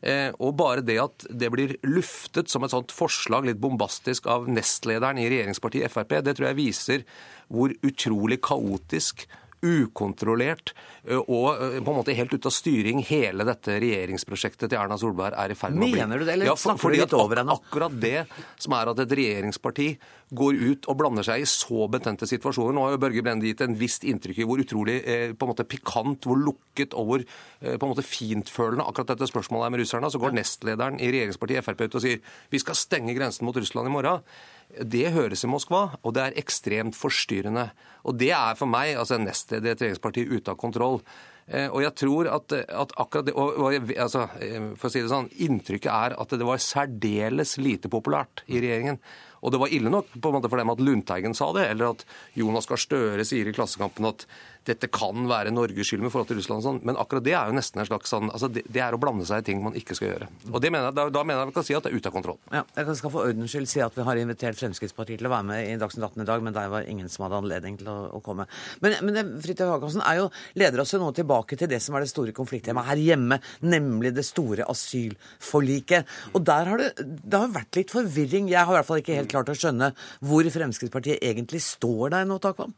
[0.00, 4.46] Eh, og bare det at det blir luftet som et sånt forslag, litt bombastisk, av
[4.50, 7.04] nestlederen i regjeringspartiet Frp, det tror jeg viser
[7.50, 9.26] hvor utrolig kaotisk
[9.64, 10.74] ukontrollert
[11.08, 15.54] og på en måte helt ute av styring hele dette regjeringsprosjektet til Erna Solberg er
[15.54, 16.00] i ferd med å bli.
[16.02, 17.56] Mener du det, eller ja, for, snakker du litt over henne?
[17.58, 18.18] Akkurat det
[18.60, 19.88] som er at et regjeringsparti
[20.36, 22.74] går ut og blander seg i så betente situasjoner.
[22.76, 25.52] Nå har jo Børge Brende gitt en visst inntrykk i hvor utrolig eh, på en
[25.54, 29.74] måte pikant, hvor lukket og hvor eh, på en måte fintfølende akkurat dette spørsmålet er
[29.74, 30.12] med russerne.
[30.12, 33.88] Så går nestlederen i regjeringspartiet Frp ut og sier vi skal stenge grensen mot Russland
[33.88, 34.24] i morgen.
[34.68, 37.70] Det høres i Moskva, og det er ekstremt forstyrrende.
[38.04, 41.00] Og det er for meg, altså nestleder i et regjeringsparti, ute av kontroll.
[41.48, 45.00] Eh, og jeg tror at, at akkurat det, og, og, altså, eh, for å si
[45.00, 49.00] det sånn, Inntrykket er at det var særdeles lite populært i regjeringen.
[49.40, 51.94] Og det var ille nok på en måte for dem at Lundteigen sa det, eller
[51.94, 52.04] at
[52.36, 54.26] Jonas Gahr Støre sier i Klassekampen at
[54.66, 57.50] dette kan være Norges skyld med forhold til Russland og sånn, men akkurat det er
[57.50, 59.76] jo nesten en slags sånn altså det, det, er å blande seg i ting man
[59.78, 60.28] ikke skal gjøre.
[60.50, 62.10] Og det mener jeg, da, da mener jeg vi kan si at det er ute
[62.10, 62.38] av kontroll.
[62.54, 65.48] Ja, jeg skal for ordens skyld si at vi har invitert Fremskrittspartiet til å være
[65.50, 67.98] med i Dagsnytt 18 i dag, men der var ingen som hadde anledning til å,
[68.18, 68.48] å komme.
[68.84, 70.28] Men, men Fridtjof Jacobsen er jo,
[70.60, 74.14] leder oss jo nå tilbake til det som er det store konflikttemaet her hjemme, nemlig
[74.16, 76.08] det store asylforliket.
[76.34, 78.50] Og der har det, det har vært litt forvirring.
[78.52, 79.92] Jeg har i hvert fall ikke helt klart å skjønne
[80.24, 82.74] hvor Fremskrittspartiet egentlig står der nå, Takvam?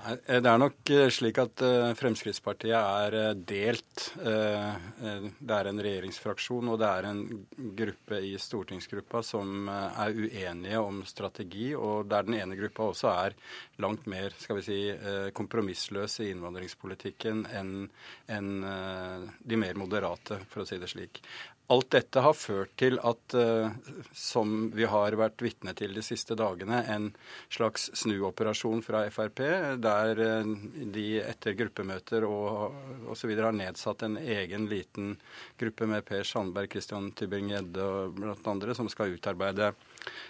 [0.00, 4.06] Det er nok eh, slik at eh, Fremskrittspartiet er eh, delt.
[4.20, 7.20] Det er en regjeringsfraksjon og det er en
[7.76, 13.36] gruppe i stortingsgruppa som er uenige om strategi, og der den ene gruppa også er
[13.82, 14.80] langt mer skal vi si,
[15.36, 18.50] kompromissløs i innvandringspolitikken enn
[19.40, 21.22] de mer moderate, for å si det slik.
[21.70, 23.70] Alt dette har ført til at, uh,
[24.16, 27.10] som vi har vært vitne til de siste dagene, en
[27.46, 29.44] slags snuoperasjon fra Frp,
[29.78, 30.50] der uh,
[30.96, 33.36] de etter gruppemøter og osv.
[33.38, 35.14] har nedsatt en egen liten
[35.62, 39.70] gruppe med Per Sandberg, Christian Tybring-Gjedde og blant andre, som skal utarbeide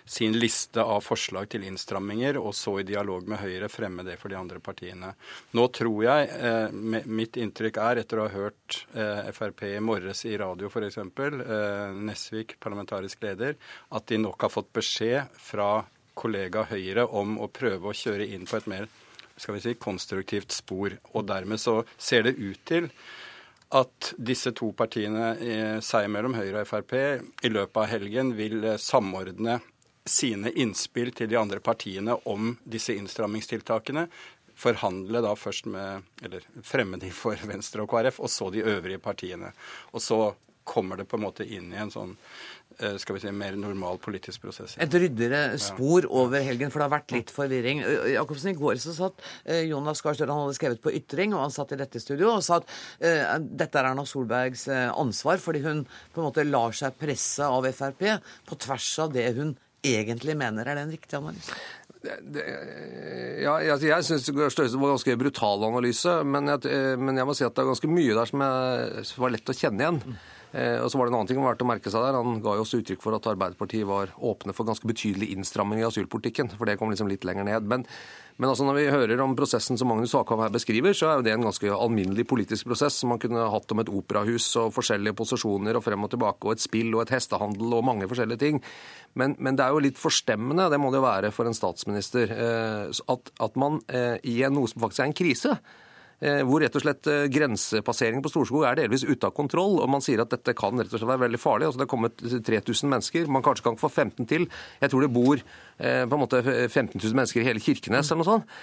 [0.05, 4.33] sin liste av forslag til innstramminger, og så i dialog med Høyre fremme det for
[4.33, 5.13] de andre partiene.
[5.57, 6.75] Nå tror jeg, eh,
[7.07, 12.01] mitt inntrykk er, etter å ha hørt eh, Frp i morges i radio f.eks., eh,
[12.11, 13.57] Nesvik, parlamentarisk leder,
[13.91, 15.73] at de nok har fått beskjed fra
[16.19, 18.91] kollega Høyre om å prøve å kjøre inn på et mer
[19.41, 20.95] skal vi si, konstruktivt spor.
[21.15, 22.91] Og dermed så ser det ut til
[23.71, 25.35] at disse to partiene
[25.85, 26.95] seg mellom Høyre og Frp
[27.47, 29.61] i løpet av helgen vil eh, samordne
[30.11, 34.07] sine innspill til de andre partiene om disse innstrammingstiltakene.
[34.61, 38.99] Forhandle da først med Eller fremme de for Venstre og KrF, og så de øvrige
[38.99, 39.53] partiene.
[39.93, 40.21] Og så
[40.65, 42.17] kommer det på en måte inn i en sånn
[43.03, 44.77] skal vi si, mer normal politisk prosess.
[44.81, 46.11] Et ryddigere spor ja.
[46.23, 47.83] over helgen, for det har vært litt forvirring.
[48.15, 49.25] Jacobsen, I går så satt
[49.69, 52.45] Jonas Gahr Støre, han hadde skrevet på Ytring, og han satt i dette studio og
[52.47, 55.83] sa at uh, dette er Erna Solbergs ansvar, fordi hun
[56.15, 58.07] på en måte lar seg presse av Frp
[58.49, 59.53] på tvers av det hun
[59.85, 60.67] egentlig mener.
[60.67, 61.61] Er det en riktig analyse?
[62.01, 62.45] Det, det,
[63.45, 67.37] ja, jeg, jeg syns Støre var en ganske brutal analyse, men jeg, men jeg, må
[67.37, 70.01] si at det er ganske mye der som, jeg, som var lett å kjenne igjen.
[70.51, 72.17] Eh, og så var det en annen ting verdt å merke seg der.
[72.19, 75.87] Han ga jo også uttrykk for at Arbeiderpartiet var åpne for ganske betydelig innstramming i
[75.87, 76.51] asylpolitikken.
[76.57, 77.69] For det kom liksom litt lenger ned.
[77.71, 77.85] Men,
[78.41, 81.27] men altså når vi hører om prosessen som Magnus Akvam her beskriver, så er jo
[81.27, 85.19] det en ganske alminnelig politisk prosess som man kunne hatt om et operahus og forskjellige
[85.21, 88.59] posisjoner og frem og tilbake, og et spill og et hestehandel og mange forskjellige ting.
[89.19, 92.35] Men, men det er jo litt forstemmende, det må det jo være for en statsminister,
[92.35, 95.55] eh, at, at man eh, i noe som faktisk er en krise,
[96.21, 99.79] hvor rett og slett eh, grensepasseringen på Storskog er delvis ute av kontroll.
[99.81, 101.69] og Man sier at dette kan rett og slett være veldig farlig.
[101.69, 103.31] Altså Det er kommet 3000 mennesker.
[103.33, 104.45] Man kanskje kan få 15 til.
[104.83, 108.21] Jeg tror det bor eh, på en måte 15 000 mennesker i hele Kirkenes eller
[108.21, 108.57] noe sånt.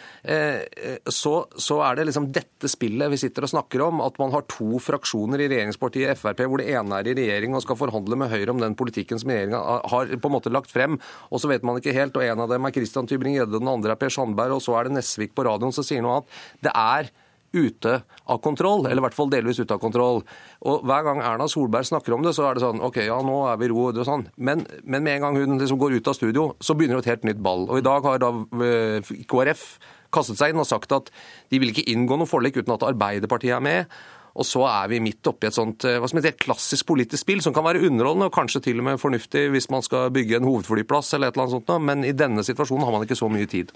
[1.13, 4.45] Så, så er det liksom dette spillet vi sitter og snakker om, at man har
[4.51, 8.31] to fraksjoner i regjeringspartiet Frp, hvor det ene er i regjering og skal forhandle med
[8.31, 10.97] Høyre om den politikken som regjeringa har på en måte lagt frem,
[11.31, 12.17] og så vet man ikke helt.
[12.17, 14.87] og En av dem er Christian Tybring-Gjedde, den andre er Per Sandberg, og så er
[14.87, 16.35] det Nesvik på radioen som sier noe annet.
[16.67, 17.11] Det er
[17.55, 20.23] ute av kontroll, eller i hvert fall delvis ute av kontroll.
[20.67, 23.37] Og Hver gang Erna Solberg snakker om det, så er det sånn OK, ja, nå
[23.51, 23.87] er vi ro.
[23.91, 24.27] og sånn.
[24.35, 27.27] Men, men, med en gang hun liksom går ut av studio, så begynner et helt
[27.27, 27.67] nytt ball.
[27.69, 28.33] Og I dag har da
[28.65, 29.65] eh, KrF
[30.13, 31.09] kastet seg inn og sagt at
[31.51, 33.97] de vil ikke inngå noe forlik uten at Arbeiderpartiet er med.
[34.37, 37.23] Og så er vi midt oppi et sånt eh, hva som heter et klassisk politisk
[37.23, 40.37] spill, som kan være underholdende og kanskje til og med fornuftig hvis man skal bygge
[40.37, 43.31] en hovedflyplass eller et eller annet sånt, men i denne situasjonen har man ikke så
[43.33, 43.73] mye tid.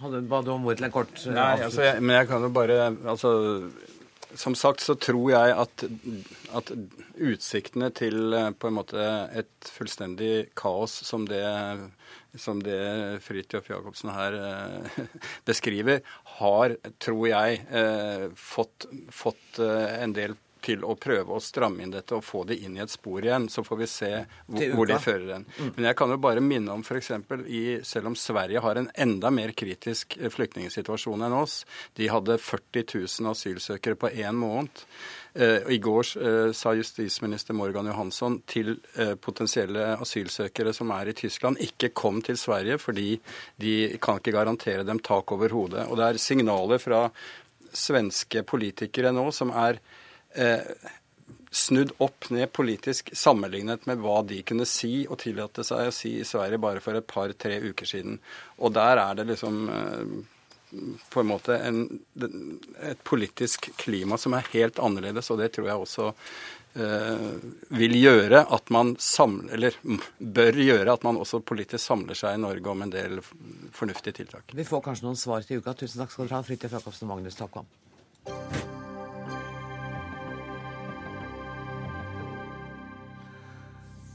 [0.00, 2.50] Ba du om ordet til en kort eh, Nei, altså, jeg, men jeg kan jo
[2.54, 3.30] bare altså,
[4.34, 5.84] Som sagt så tror jeg at,
[6.58, 6.72] at
[7.14, 9.04] utsiktene til eh, på en måte
[9.38, 11.44] et fullstendig kaos som det
[12.34, 15.02] som det Fridtjof Jacobsen her eh,
[15.48, 16.02] beskriver,
[16.38, 21.92] har, tror jeg, eh, fått, fått eh, en del til å prøve å stramme inn
[21.94, 23.48] dette og få det inn i et spor igjen.
[23.52, 24.12] Så får vi se
[24.46, 25.48] hvor, hvor de fører den.
[25.58, 25.72] Mm.
[25.76, 27.12] Men jeg kan jo bare minne om f.eks.
[27.88, 31.62] selv om Sverige har en enda mer kritisk eh, flyktningsituasjon enn oss,
[31.98, 34.86] de hadde 40 000 asylsøkere på én måned.
[35.34, 38.76] Uh, I går uh, sa justisminister Morgan Johansson til
[39.18, 43.16] potensielle asylsøkere som er i Tyskland, ikke kom til Sverige fordi
[43.60, 45.88] de kan ikke garantere dem tak over hodet.
[45.88, 47.08] Og det er signaler fra
[47.74, 49.80] svenske politikere nå som er
[50.34, 50.92] eh,
[51.54, 56.16] snudd opp ned politisk sammenlignet med hva de kunne si og tillate seg å si
[56.18, 58.18] i Sverige bare for et par-tre uker siden.
[58.58, 60.16] Og der er det liksom eh,
[61.10, 61.84] på en måte en,
[62.82, 66.10] et politisk klima som er helt annerledes, og det tror jeg også
[66.82, 67.24] eh,
[67.78, 69.78] vil gjøre at man samler, eller
[70.40, 73.20] bør gjøre at man også politisk samler seg i Norge om en del
[73.74, 74.54] fornuftige tiltak.
[74.54, 75.78] Vi får kanskje noen svar til uka.
[75.78, 77.70] Tusen takk skal dere ha, Fridtjof Jacobsen og Magnus Takvam.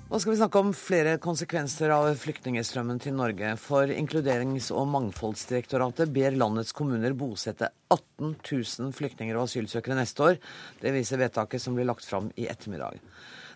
[0.10, 3.52] Nå skal vi snakke om flere konsekvenser av flyktningstrømmen til Norge.
[3.62, 10.40] For Inkluderings- og mangfoldsdirektoratet ber landets kommuner bosette 18 000 flyktninger og asylsøkere neste år.
[10.82, 12.98] Det viser vedtaket som blir lagt fram i ettermiddag.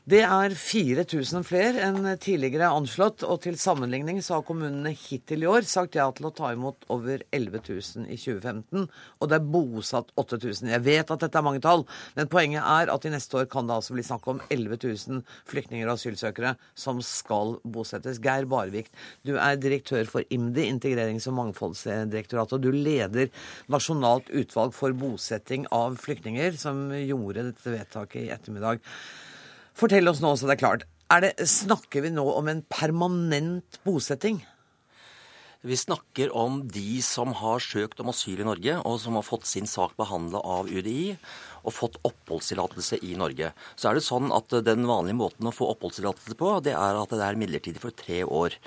[0.03, 5.47] Det er 4000 flere enn tidligere anslått, og til sammenligning så har kommunene hittil i
[5.47, 8.89] år sagt ja til å ta imot over 11 000 i 2015,
[9.23, 10.73] og det er bosatt 8000.
[10.73, 11.85] Jeg vet at dette er mange tall,
[12.19, 15.23] men poenget er at i neste år kan det altså bli snakk om 11 000
[15.47, 18.19] flyktninger og asylsøkere som skal bosettes.
[18.19, 18.91] Geir Barvik,
[19.23, 23.31] du er direktør for IMDi, Integrerings- og mangfoldsdirektoratet, og du leder
[23.71, 28.83] Nasjonalt utvalg for bosetting av flyktninger, som gjorde dette vedtaket i ettermiddag.
[29.77, 30.87] Fortell oss nå så det er klart.
[31.13, 34.41] Er det, snakker vi nå om en permanent bosetting?
[35.63, 39.47] Vi snakker om de som har søkt om asyl i Norge, og som har fått
[39.47, 41.13] sin sak behandla av UDI
[41.63, 43.53] og fått oppholdstillatelse i Norge.
[43.79, 47.15] Så er det sånn at Den vanlige måten å få oppholdstillatelse på, det er at
[47.15, 48.57] det er midlertidig for tre år.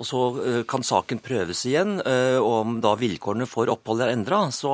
[0.00, 4.14] Og så eh, kan saken prøves igjen, eh, og om da vilkårene for opphold er
[4.14, 4.72] endra, så,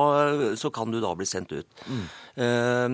[0.59, 1.85] så, kan du da bli sendt ut.
[1.89, 2.07] Mm.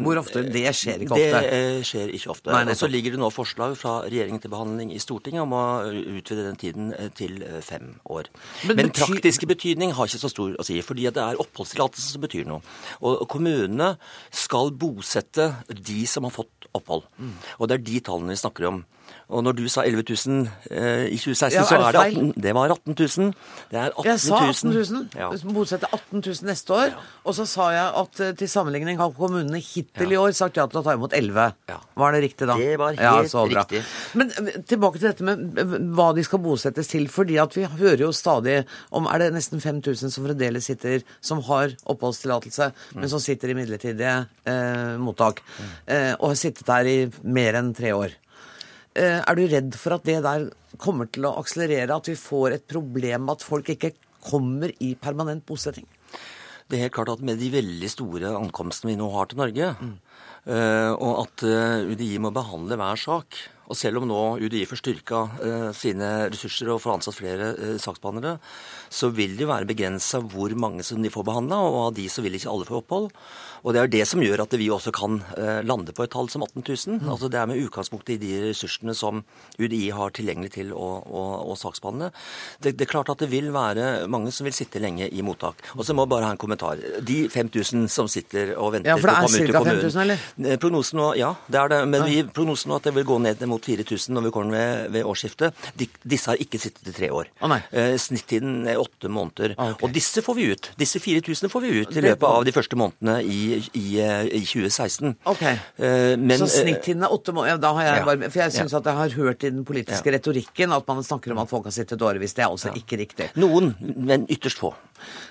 [0.01, 0.41] Hvor ofte?
[0.49, 1.41] Det skjer ikke ofte?
[1.45, 2.49] Det skjer ikke ofte.
[2.49, 5.65] Nei, og så ligger det nå forslag fra regjeringen til behandling i Stortinget om å
[5.91, 8.31] utvide den tiden til fem år.
[8.65, 12.25] Men, Men praktiske betydning har ikke så stor å si, fordi det er oppholdstillatelse som
[12.25, 12.65] betyr noe.
[13.05, 13.91] Og kommunene
[14.33, 17.05] skal bosette de som har fått opphold.
[17.21, 17.37] Mm.
[17.59, 18.81] Og det er de tallene vi snakker om.
[19.33, 22.51] Og når du sa 11 000 eh, i 2016, ja, så er det 18, det
[22.53, 23.31] var 18 000.
[23.71, 24.09] Det er 18 000.
[24.11, 25.07] Jeg sa 18 000.
[25.17, 25.29] Ja.
[25.29, 26.91] Bodsette bosetter 18 000 neste år.
[26.91, 27.05] Ja.
[27.25, 30.67] Og så sa jeg at uh, til sammenligning har kommunene hittil i år sagt ja
[30.69, 31.55] til å ta imot 11.
[32.01, 32.57] Var det riktig da?
[32.59, 33.81] Det var helt riktig.
[34.13, 37.09] Men uh, tilbake til dette med uh, hva de skal bosettes til.
[37.09, 38.61] fordi at vi hører jo stadig
[38.91, 42.99] om Er det nesten 5000 som fremdeles sitter som har oppholdstillatelse, mm.
[42.99, 44.15] men som sitter i midlertidige
[44.99, 45.41] mottak?
[45.55, 45.71] Mm.
[46.19, 48.13] og har sittet der i mer enn tre år.
[48.95, 50.47] Eh, er du redd for at det der
[50.81, 53.93] kommer til å akselerere, at vi får et problem med at folk ikke
[54.25, 55.87] kommer i permanent bosetting?
[56.65, 59.67] Det er helt klart at med de veldig store ankomstene vi nå har til Norge,
[59.77, 59.97] mm.
[60.97, 65.21] og at eh, UDI må behandle hver sak og selv om nå UDI får styrka
[65.77, 67.49] sine ressurser og får ansatt flere
[67.81, 68.37] saksbehandlere,
[68.93, 72.05] så vil det jo være begrensa hvor mange som de får behandla, og av de
[72.11, 73.09] så vil ikke alle få opphold.
[73.65, 76.29] Og Det er det som gjør at vi også kan eh, lande på et tall
[76.29, 76.99] som 18 000.
[77.01, 77.09] Mm.
[77.09, 79.23] Altså Det er med utgangspunkt i de ressursene som
[79.57, 82.11] UDI har tilgjengelig til å, å, å saksbehandle.
[82.61, 85.63] Det, det, er klart at det vil være mange som vil sitte lenge i mottak.
[85.73, 86.81] Og så må jeg bare ha en kommentar.
[87.01, 89.63] De 5000 som sitter og venter ja, for det er ca.
[89.65, 90.29] 5000, eller?
[90.45, 91.81] Eh, prognosen nå, ja, det er det.
[91.89, 94.91] Men vi, prognosen nå at det vil gå ned mot 4000 når vi kommer ved,
[94.91, 95.65] ved årsskiftet.
[95.79, 97.31] De, disse har ikke sittet i tre år.
[97.45, 99.55] Ah, eh, snittiden er åtte måneder.
[99.57, 99.87] Ah, okay.
[99.87, 100.71] Og disse får vi ut.
[100.79, 103.99] Disse 4000 får vi ut i løpet av de første månedene i i,
[104.31, 105.15] i 2016.
[105.23, 105.57] Okay.
[105.77, 107.61] Eh, men, Så snittiden er åtte måneder?
[107.61, 108.81] Da har jeg ja, bare, for jeg syns ja.
[108.81, 110.17] at jeg har hørt i den politiske ja.
[110.17, 112.35] retorikken at man snakker om at folk har sittet årevis.
[112.37, 113.29] Det er altså ikke riktig.
[113.39, 114.73] Noen, men ytterst få.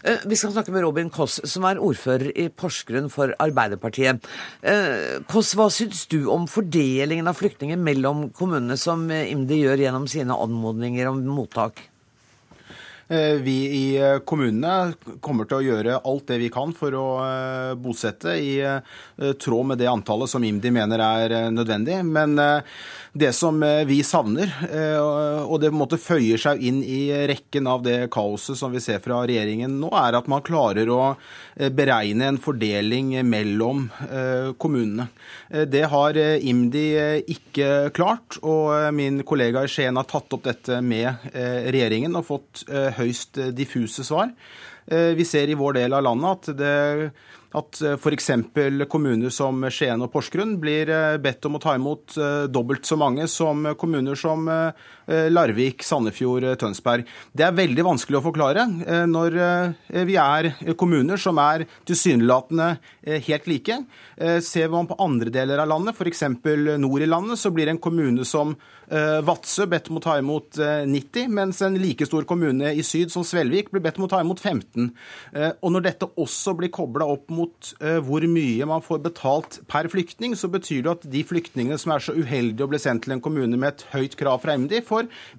[0.05, 4.23] Uh, vi skal snakke med Robin Koss, som er ordfører i Porsgrunn for Arbeiderpartiet.
[5.31, 10.37] Koss, hva syns du om fordelingen av flyktninger mellom kommunene som IMDi gjør gjennom sine
[10.47, 11.83] anmodninger om mottak?
[13.09, 17.09] Eh, vi i eh, kommunene kommer til å gjøre alt det vi kan for å
[17.21, 18.55] eh, bosette i
[19.41, 22.01] tråd med det antallet som IMDi mener er nødvendig.
[22.09, 22.39] Men
[23.15, 24.51] det som vi savner,
[25.47, 29.21] og det måtte føyer seg inn i rekken av det kaoset som vi ser fra
[29.23, 31.15] regjeringen nå, er at man klarer å
[31.79, 33.87] beregne en fordeling mellom
[34.59, 35.07] kommunene.
[35.71, 36.85] Det har IMDi
[37.37, 41.31] ikke klart, og min kollega i Skien har tatt opp dette med
[41.71, 42.65] regjeringen og fått
[42.99, 44.31] høyst eh, diffuse svar.
[44.87, 47.11] Eh, vi ser i vår del av landet at det
[47.55, 48.31] at eh, f.eks.
[48.91, 50.91] kommuner som Skien og Porsgrunn blir
[51.23, 52.17] bedt om å ta imot
[52.51, 54.49] dobbelt så mange som kommuner som
[55.07, 57.05] Larvik, Sandefjord, Tønsberg.
[57.33, 58.67] Det er veldig vanskelig å forklare
[59.09, 59.37] når
[60.09, 62.71] vi er kommuner som er tilsynelatende
[63.27, 63.79] helt like.
[64.45, 66.25] Ser man på andre deler av landet, f.eks.
[66.81, 68.55] nord i landet, så blir en kommune som
[68.93, 72.83] Eh, Vadsø bedt om å ta imot 90, eh, mens en like stor kommune i
[72.85, 74.91] syd som Svelvik blir bedt om å ta imot 15.
[75.33, 79.89] Eh, og Når dette også blir kobla opp mot hvor mye man får betalt per
[79.91, 83.15] flyktning, så betyr det at de flyktningene som er så uheldige å bli sendt til
[83.17, 84.83] en kommune med et høyt krav fra MDI,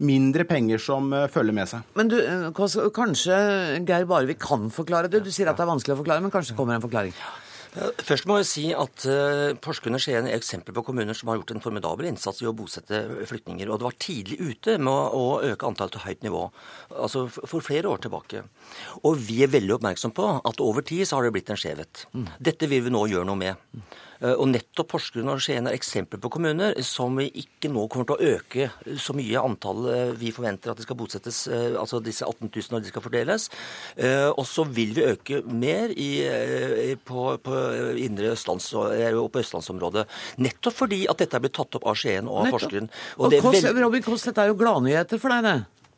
[0.04, 1.88] mindre penger som følger med seg.
[1.98, 2.20] Men du,
[2.96, 3.40] Kanskje
[3.88, 5.24] Geir Barvik kan forklare det?
[5.26, 7.16] Du sier at det er vanskelig å forklare, men kanskje kommer en forklaring?
[7.76, 11.42] Først må jeg si at uh, Porsgrunn og Skien er eksempler på kommuner som har
[11.42, 13.68] gjort en formidabel innsats i å bosette flyktninger.
[13.68, 16.46] Og det var tidlig ute med å, å øke antallet til høyt nivå,
[16.96, 18.46] altså for flere år tilbake.
[19.04, 22.08] Og vi er veldig oppmerksom på at over tid så har det blitt en skjevhet.
[22.16, 22.28] Mm.
[22.52, 23.92] Dette vil vi nå gjøre noe med.
[24.26, 28.08] Eh, og nettopp Porsgrunn og Skien er eksempler på kommuner som vi ikke nå kommer
[28.10, 32.00] til å øke så mye antall eh, vi forventer at de skal bosettes, eh, altså
[32.04, 33.48] disse 18 000 når de skal fordeles.
[34.36, 36.10] Og så vil vi øke mer i,
[37.06, 37.56] på, på,
[38.02, 40.06] indre østlands, og på østlandsområdet.
[40.42, 42.90] Nettopp fordi at dette er blitt tatt opp av Skien og av Porsgrunn.
[43.18, 43.82] Og, og Koss, veld...
[43.84, 45.92] Robin Koss, dette er jo gladnyheter for deg, det.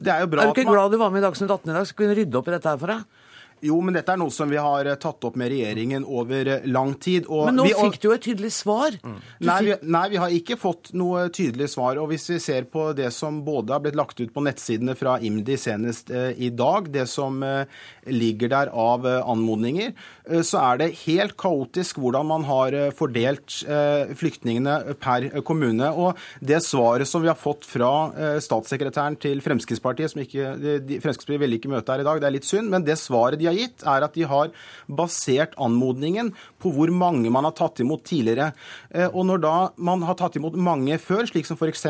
[0.00, 0.76] Det er jo bra Er du ikke man...
[0.78, 2.72] glad du var med i Dagsnytt 18 i dag, så kunne rydde opp i dette
[2.72, 3.20] her for deg?
[3.64, 6.66] Jo, men dette er noe som vi har eh, tatt opp med regjeringen over eh,
[6.70, 7.28] lang tid.
[7.28, 8.96] men nå vi, fikk du jo et tydelig svar.
[9.04, 9.18] Mm.
[9.48, 12.00] Nei, vi, nei, vi, har ikke fått noe tydelig svar.
[12.00, 15.18] Og hvis vi ser på det som både har blitt lagt ut på nettsidene fra
[15.20, 17.68] IMDi senest eh, i dag, det som eh,
[18.08, 19.92] ligger der av eh, anmodninger,
[20.30, 23.52] eh, så er det helt kaotisk hvordan man har fordelt
[24.16, 25.90] flyktningene per kommune.
[25.90, 27.90] Og det svaret som vi har fått fra
[28.42, 32.36] statssekretæren til Fremskrittspartiet, som ikke, de, Fremskrittspartiet vil ikke møte her i dag, det er
[32.36, 34.52] litt synd, men det svaret de har gitt, er at de har
[34.86, 38.50] basert anmodningen på hvor mange man har tatt imot tidligere.
[38.90, 41.86] Eh, og når da man har tatt imot mange før, slik som f.eks.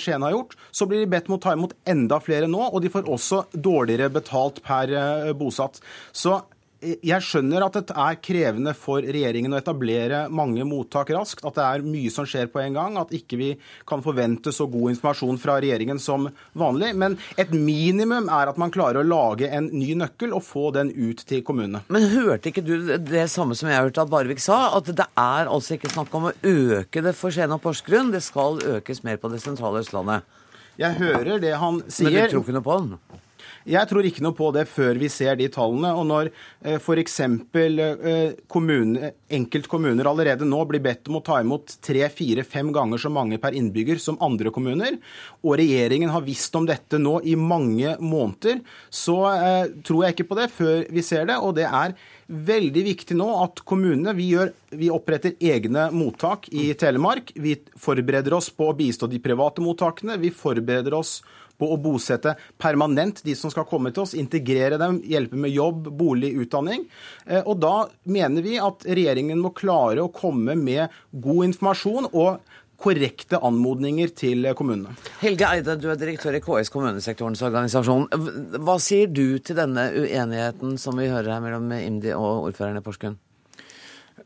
[0.00, 2.80] Skien har gjort, så blir de bedt om å ta imot enda flere nå, og
[2.84, 5.82] de får også dårligere betalt per eh, bosatt.
[6.12, 6.38] Så
[6.80, 11.66] jeg skjønner at det er krevende for regjeringen å etablere mange mottak raskt, at det
[11.66, 13.50] er mye som skjer på en gang, at ikke vi
[13.88, 16.92] kan forvente så god informasjon fra regjeringen som vanlig.
[16.96, 20.92] Men et minimum er at man klarer å lage en ny nøkkel og få den
[20.96, 21.84] ut til kommunene.
[21.92, 25.50] Men hørte ikke du det samme som jeg hørte at Barvik sa, at det er
[25.50, 29.20] altså ikke snakk om å øke det for Skien og Porsgrunn, det skal økes mer
[29.20, 30.24] på det sentrale Østlandet?
[30.80, 32.08] Jeg hører det han sier.
[32.08, 32.94] Men du tror ikke noe på den?
[33.70, 35.92] Jeg tror ikke noe på det før vi ser de tallene.
[35.94, 37.18] Og når eh, f.eks.
[37.22, 43.00] Eh, kommune, enkeltkommuner allerede nå blir bedt om å ta imot tre, fire, fem ganger
[43.00, 44.98] så mange per innbygger som andre kommuner,
[45.44, 50.30] og regjeringen har visst om dette nå i mange måneder, så eh, tror jeg ikke
[50.32, 51.38] på det før vi ser det.
[51.38, 51.94] Og det er
[52.30, 57.32] veldig viktig nå at kommunene vi, gjør, vi, oppretter egne mottak i Telemark.
[57.34, 60.18] Vi forbereder oss på å bistå de private mottakene.
[60.22, 61.18] Vi forbereder oss
[61.60, 65.90] på å bosette permanent de som skal komme til oss, integrere dem, hjelpe med jobb,
[66.00, 66.86] bolig, utdanning.
[67.26, 67.74] Eh, og da
[68.10, 72.40] mener vi at regjeringen må klare å komme med god informasjon og
[72.80, 74.94] korrekte anmodninger til kommunene.
[75.20, 78.08] Helge Eide, du er direktør i KS, kommunesektorens organisasjon.
[78.56, 82.86] Hva sier du til denne uenigheten som vi hører her mellom IMDi og ordføreren i
[82.86, 83.18] Porsgrunn?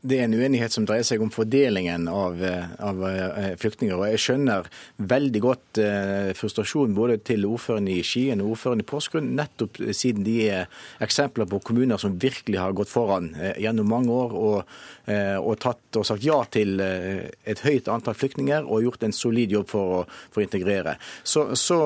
[0.05, 3.97] Det er en uenighet som dreier seg om fordelingen av, eh, av eh, flyktninger.
[3.97, 4.69] og Jeg skjønner
[5.01, 10.27] veldig godt eh, frustrasjonen både til ordføreren i Skien og ordføreren i Porsgrunn, nettopp siden
[10.27, 10.69] de er
[11.05, 14.75] eksempler på kommuner som virkelig har gått foran gjennom mange år og,
[15.09, 19.69] og, tatt og sagt ja til et høyt antall flyktninger og gjort en solid jobb
[19.73, 20.01] for å,
[20.35, 20.97] for integrere.
[21.23, 21.79] Så, så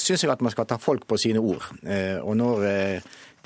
[0.00, 1.66] syns jeg at man skal ta folk på sine ord.
[2.24, 2.66] Og når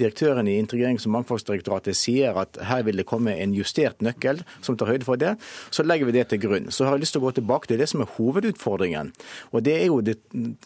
[0.01, 4.79] direktøren i Integrerings- og mangfoldsdirektoratet sier at her vil det komme en justert nøkkel som
[4.79, 5.35] tar høyde for det,
[5.75, 6.71] så legger vi det til grunn.
[6.75, 9.13] Så har jeg lyst til å gå tilbake til det som er hovedutfordringen.
[9.53, 10.19] Og det er jo det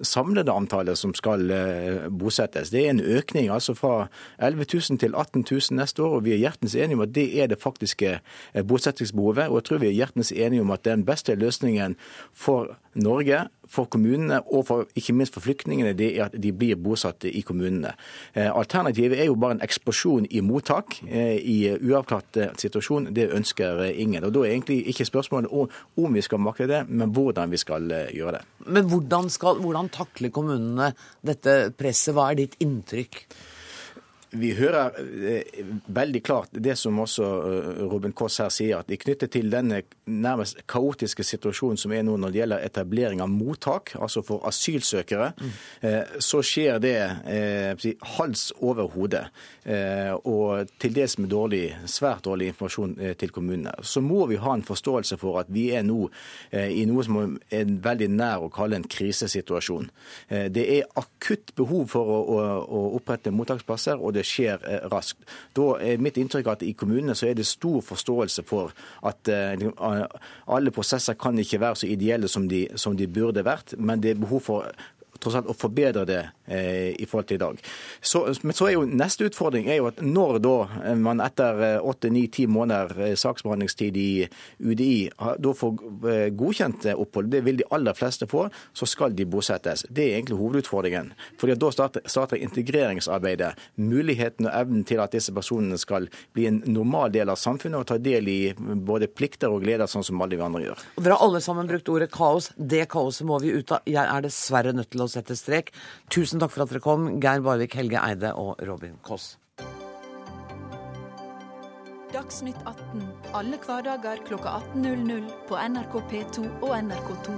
[0.07, 2.73] samlede antallet som skal eh, bosettes.
[2.75, 6.35] Det er en økning altså fra 11 000 til 18 000 neste år, og vi
[6.37, 9.49] er hjertens enige om at det er det faktiske eh, bosettingsbehovet.
[9.49, 11.97] Og jeg tror vi er hjertens enige om at den beste løsningen
[12.33, 16.79] for Norge for kommunene og for, ikke minst for flyktningene, det er at de blir
[16.81, 17.95] bosatt i kommunene.
[18.35, 23.11] Eh, alternativet er jo bare en eksplosjon i mottak eh, i uavklart situasjon.
[23.15, 24.25] Det ønsker ingen.
[24.25, 27.91] Og Da er egentlig ikke spørsmålet om vi skal makte det, men hvordan vi skal
[27.93, 28.43] eh, gjøre det.
[28.67, 30.93] Men hvordan, skal, hvordan takler kommunene
[31.25, 32.15] dette presset?
[32.17, 33.25] Hva er ditt inntrykk?
[34.31, 38.99] Vi hører eh, veldig klart det som også eh, Robin Koss her sier, at i
[39.01, 43.95] knyttet til denne nærmest kaotiske situasjonen som er nå når det gjelder etablering av mottak,
[43.97, 45.55] altså for asylsøkere, mm.
[46.25, 46.95] så skjer det
[48.17, 49.21] hals over hode.
[50.29, 53.75] Og til dels med dårlig, svært dårlig informasjon til kommunene.
[53.85, 56.09] Så må vi ha en forståelse for at vi er nå
[56.57, 59.91] i noe som er veldig nær å kalle en krisesituasjon.
[60.29, 64.01] Det er akutt behov for å, å, å opprette mottaksplasser.
[64.01, 65.25] og det skjer eh, raskt.
[65.57, 68.75] Da er mitt inntrykk at i kommunene så er det stor forståelse for
[69.07, 69.67] at eh,
[70.47, 74.15] alle prosesser kan ikke være så ideelle som de, som de burde vært, men det
[74.15, 74.73] er behov for
[75.23, 77.63] tross alt å forbedre det eh, i forhold til i dag.
[78.01, 80.55] Så, men så er jo neste utfordring er jo at når da
[80.85, 84.11] eh, man etter eh, åtte, ni, ti måneder eh, saksbehandlingstid i
[84.59, 85.77] UDI da får
[86.39, 89.85] godkjent opphold, det vil de aller fleste få, så skal de bosettes.
[89.91, 91.13] Det er egentlig hovedutfordringen.
[91.41, 93.51] Fordi Da starter, starter integreringsarbeidet.
[93.83, 97.89] Muligheten og evnen til at disse personene skal bli en normal del av samfunnet og
[97.91, 100.85] ta del i både plikter og gleder, sånn som alle vi andre gjør.
[101.01, 102.51] Dere har alle sammen brukt ordet kaos.
[102.57, 103.83] Det kaoset må vi ut av.
[103.89, 105.73] Jeg er dessverre nødt til å sette strek.
[106.12, 109.37] Tusen takk for at dere kom, Geir Barvik, Helge Eide og Robin Koss.
[112.09, 113.03] Dagsnytt 18
[113.37, 117.35] alle hverdager klokka 18.00 på NRK P2 og NRK2.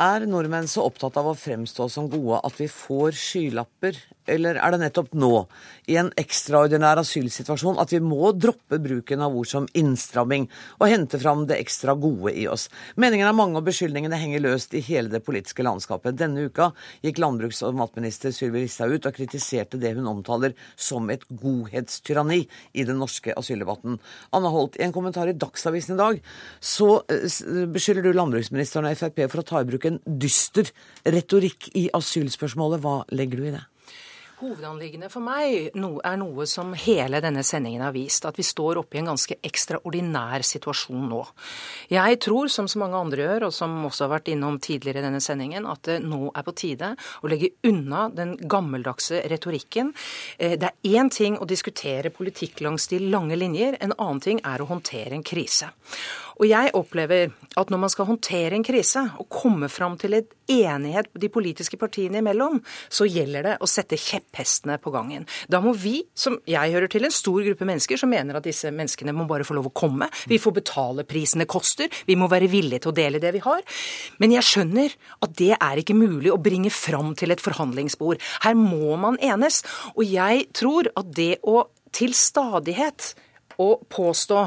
[0.00, 4.74] Er nordmenn så opptatt av å fremstå som gode at vi får skylapper eller er
[4.74, 5.46] det nettopp nå,
[5.90, 10.46] i en ekstraordinær asylsituasjon, at vi må droppe bruken av ord som innstramming
[10.78, 12.68] og hente fram det ekstra gode i oss?
[13.00, 16.18] Meningene er mange, og beskyldningene henger løst i hele det politiske landskapet.
[16.18, 16.70] Denne uka
[17.04, 22.42] gikk landbruks- og matminister Sylvi Listhaug ut og kritiserte det hun omtaler som et godhetstyranni
[22.74, 23.98] i den norske asyldebatten.
[24.36, 26.22] Anna Holt, i en kommentar i Dagsavisen i dag
[26.60, 30.70] så eh, beskylder du landbruksministeren og Frp for å ta i bruk en dyster
[31.08, 32.82] retorikk i asylspørsmålet.
[32.84, 33.69] Hva legger du i det?
[34.40, 38.96] Hovedanliggende for meg er noe som hele denne sendingen har vist, at vi står oppe
[38.96, 41.18] i en ganske ekstraordinær situasjon nå.
[41.92, 45.06] Jeg tror, som så mange andre gjør, og som også har vært innom tidligere i
[45.10, 49.92] denne sendingen, at det nå er på tide å legge unna den gammeldagse retorikken.
[50.38, 54.40] Eh, det er én ting å diskutere politikk langs de lange linjer, en annen ting
[54.40, 55.68] er å håndtere en krise.
[56.40, 60.30] Og jeg opplever at når man skal håndtere en krise og komme fram til et
[60.50, 65.26] enighet de politiske partiene imellom, så gjelder det å sette kjepphestene på gangen.
[65.52, 68.72] Da må vi, som jeg hører til, en stor gruppe mennesker som mener at disse
[68.72, 70.08] menneskene må bare få lov å komme.
[70.30, 71.90] Vi får betale prisen det koster.
[72.08, 73.60] Vi må være villige til å dele det vi har.
[74.22, 78.22] Men jeg skjønner at det er ikke mulig å bringe fram til et forhandlingsbord.
[78.46, 79.60] Her må man enes.
[79.92, 83.12] Og jeg tror at det å til stadighet
[83.60, 84.40] å påstå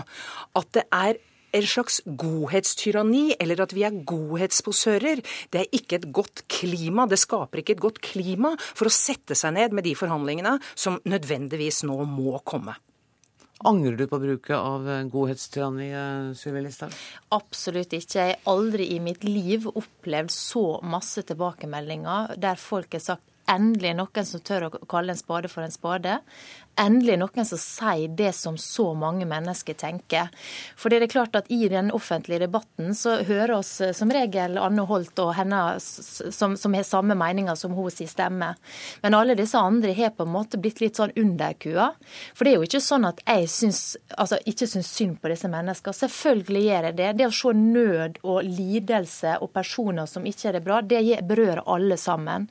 [0.58, 1.20] at det er
[1.54, 5.24] en slags godhetstyranni, eller at vi er godhetsposører.
[5.54, 7.08] Det er ikke et godt klima.
[7.10, 10.99] Det skaper ikke et godt klima for å sette seg ned med de forhandlingene som
[11.10, 12.76] nødvendigvis nå må komme.
[13.64, 15.88] Angrer du på bruket av godhetstyranni,
[16.36, 16.95] Sylvi Listhaug?
[17.32, 18.18] Absolutt ikke.
[18.18, 23.93] Jeg har aldri i mitt liv opplevd så masse tilbakemeldinger der folk har sagt endelig
[23.97, 26.20] noen som tør å kalle en spade for en spade
[26.80, 30.30] endelig noen som sier det som så mange mennesker tenker.
[30.80, 34.58] For det er klart at i den offentlige debatten så hører oss eh, som regel
[34.62, 38.54] Anne Holt og henne som, som har samme meninger som hun sin stemme.
[39.02, 41.92] Men alle disse andre har på en måte blitt litt sånn underkua.
[42.34, 43.82] For det er jo ikke sånn at jeg syns,
[44.18, 46.00] altså, ikke syns synd på disse menneskene.
[46.04, 47.12] Selvfølgelig gjør jeg det.
[47.20, 51.64] Det å se nød og lidelse og personer som ikke er det bra, det berører
[51.70, 52.50] alle sammen.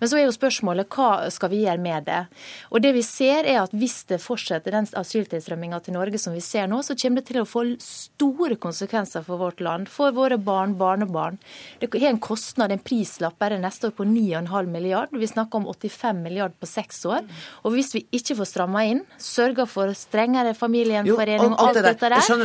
[0.00, 2.22] Men så er jo spørsmålet hva skal vi gjøre med det?
[2.70, 6.42] Og det vi ser er at hvis det fortsetter den asyltilstrømminga til Norge som vi
[6.44, 10.38] ser nå, så kommer det til å få store konsekvenser for vårt land, for våre
[10.40, 11.38] barn, barnebarn.
[11.80, 15.12] Det har en kostnad, en prislapp bare neste år på 9,5 milliard.
[15.12, 17.26] Vi snakker om 85 milliard på seks år.
[17.64, 22.16] Og hvis vi ikke får stramma inn, sørger for strengere familiegjenforening og alt, dette der,
[22.16, 22.36] ja, så,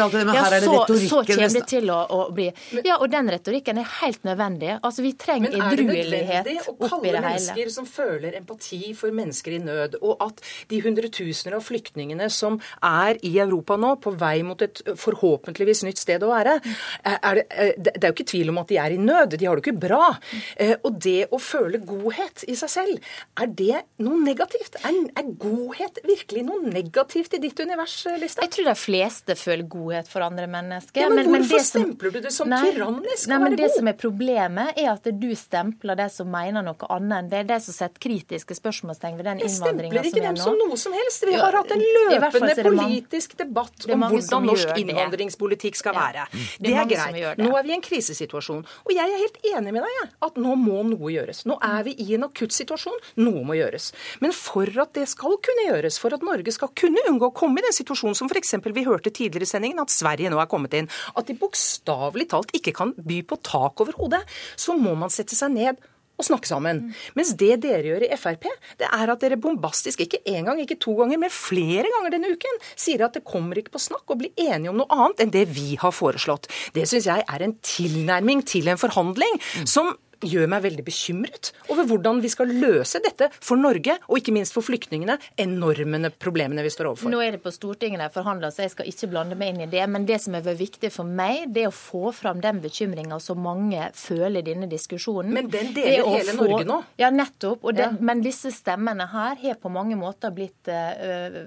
[1.10, 2.50] så, kommer det til å, å, bli
[2.86, 4.76] Ja, og den retorikken er helt nødvendig.
[4.82, 6.26] Altså, Vi trenger edruelighet oppi det hele.
[6.26, 10.24] Men er det nødvendig å kalle mennesker som føler empati for mennesker i nød, og
[10.26, 14.82] at de 100 hundretusener av flyktningene som er i Europa nå, på vei mot et
[15.00, 16.60] forhåpentligvis nytt sted å være,
[17.06, 17.46] er det,
[17.78, 19.38] det, er jo ikke tvil om at de er i nød.
[19.38, 20.16] De har det jo ikke bra.
[20.58, 24.80] Eh, og det å føle godhet i seg selv, er det noe negativt?
[24.86, 28.46] Er, er godhet virkelig noe negativt i ditt univers, Lista?
[28.46, 31.06] Jeg tror de fleste føler godhet for andre mennesker.
[31.06, 33.30] Ja, men, men hvorfor men stempler du det som nei, tyrannisk?
[33.32, 37.24] Nei, men det som er Problemet er at du stempler de som mener noe annet
[37.24, 37.44] enn det.
[37.50, 40.04] De som setter kritiske spørsmålstegn ved den innvandringa som er nå.
[40.04, 41.26] Jeg stempler ikke dem som noe som helst.
[41.28, 46.26] Vi har hatt en løpende politisk debatt om hvordan norsk innvandringspolitikk skal være.
[46.62, 47.42] Det er greit.
[47.42, 48.64] Nå er vi i en krisesituasjon.
[48.86, 51.44] Og jeg er helt enig med deg, at nå må noe gjøres.
[51.50, 52.98] Nå er vi i en akutt situasjon.
[53.22, 53.92] Noe må gjøres.
[54.24, 57.62] Men for at det skal kunne gjøres, for at Norge skal kunne unngå å komme
[57.62, 58.58] i den situasjonen som f.eks.
[58.66, 62.54] vi hørte tidligere i sendingen, at Sverige nå er kommet inn, at de bokstavelig talt
[62.58, 64.24] ikke kan by på tak over hodet,
[64.60, 65.84] så må man sette seg ned
[66.16, 66.86] å snakke sammen.
[66.86, 67.02] Mm.
[67.18, 68.48] Mens det dere gjør i Frp,
[68.80, 72.32] det er at dere bombastisk, ikke én gang, ikke to ganger, men flere ganger denne
[72.36, 75.36] uken, sier at det kommer ikke på snakk å bli enige om noe annet enn
[75.36, 76.50] det vi har foreslått.
[76.76, 79.94] Det syns jeg er en tilnærming til en forhandling som
[80.24, 84.56] gjør meg veldig bekymret over hvordan vi skal løse dette for Norge, og ikke minst
[84.56, 87.12] for flyktningene, enorme problemene vi står overfor.
[87.12, 89.70] Nå er det på Stortinget de forhandler, så jeg skal ikke blande meg inn i
[89.72, 89.84] det.
[89.92, 93.42] Men det som er viktig for meg, det er å få fram den bekymringa som
[93.44, 95.34] mange føler i denne diskusjonen.
[95.36, 96.46] Men den deler hele få...
[96.46, 96.80] Norge nå?
[97.02, 97.66] Ja, nettopp.
[97.72, 97.86] Det...
[97.86, 97.92] Ja.
[98.00, 101.44] Men disse stemmene her har på mange måter blitt uh,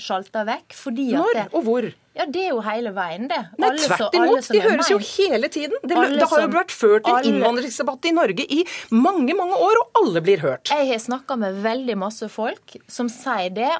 [0.00, 0.76] sjalta vekk.
[0.76, 1.48] Fordi Når det...
[1.54, 1.90] og hvor?
[2.20, 3.38] Ja, Det er jo hele veien, det.
[3.60, 4.48] Nei, tvert imot.
[4.52, 5.78] De høres jo hele tiden.
[5.80, 8.60] Det, det har jo vært ført en innvandringsdebatt i Norge i
[8.92, 10.68] mange mange år, og alle blir hørt.
[10.72, 13.70] Jeg har snakka med veldig masse folk som sier det.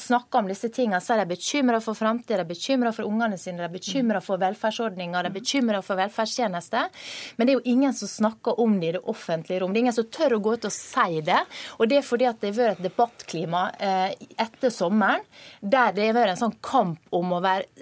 [0.00, 1.02] Snakker om disse tingene.
[1.04, 4.22] Sier de er bekymra for framtida, de er bekymra for ungene sine, de er bekymra
[4.24, 6.88] for velferdsordninger, de er bekymra for velferdstjenester.
[7.36, 9.74] Men det er jo ingen som snakker om det i det offentlige rom.
[9.74, 11.42] Det er ingen som tør å gå ut og si det.
[11.78, 15.22] Og det er fordi at det har vært et debattklima eh, etter sommeren
[15.60, 17.81] der det har vært en sånn kamp om å være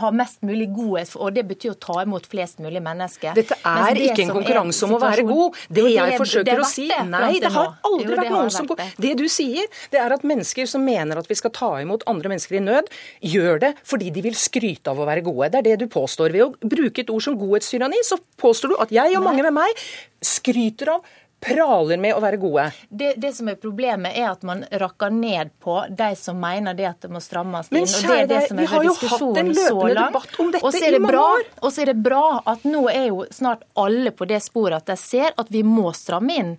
[0.00, 3.34] ha mest mulig godhet, og det betyr å ta imot flest mulig mennesker.
[3.36, 5.58] Dette er det ikke en konkurranse om å være god.
[5.68, 8.80] Det jeg forsøker det å si Nei, det har aldri jo, vært noen som går
[9.02, 12.32] Det du sier, det er at mennesker som mener at vi skal ta imot andre
[12.32, 12.90] mennesker i nød,
[13.34, 15.50] gjør det fordi de vil skryte av å være gode.
[15.52, 16.34] Det er det du påstår.
[16.36, 19.56] Ved å bruke et ord som godhetstyranni, så påstår du at jeg og mange med
[19.56, 19.86] meg
[20.24, 21.16] skryter av
[21.46, 22.66] praler med å være gode.
[22.88, 26.88] Det, det, som er problemet, er at man rakker ned på de som mener det
[26.90, 27.78] at det må strammes inn.
[27.78, 30.40] Men kjære og det er det som er vi har jo hatt en løpende debatt
[30.42, 31.46] om dette i mange bra, år.
[31.62, 32.24] Og så er det bra
[32.54, 35.92] at nå er jo snart alle på det sporet at de ser at vi må
[35.96, 36.52] stramme inn.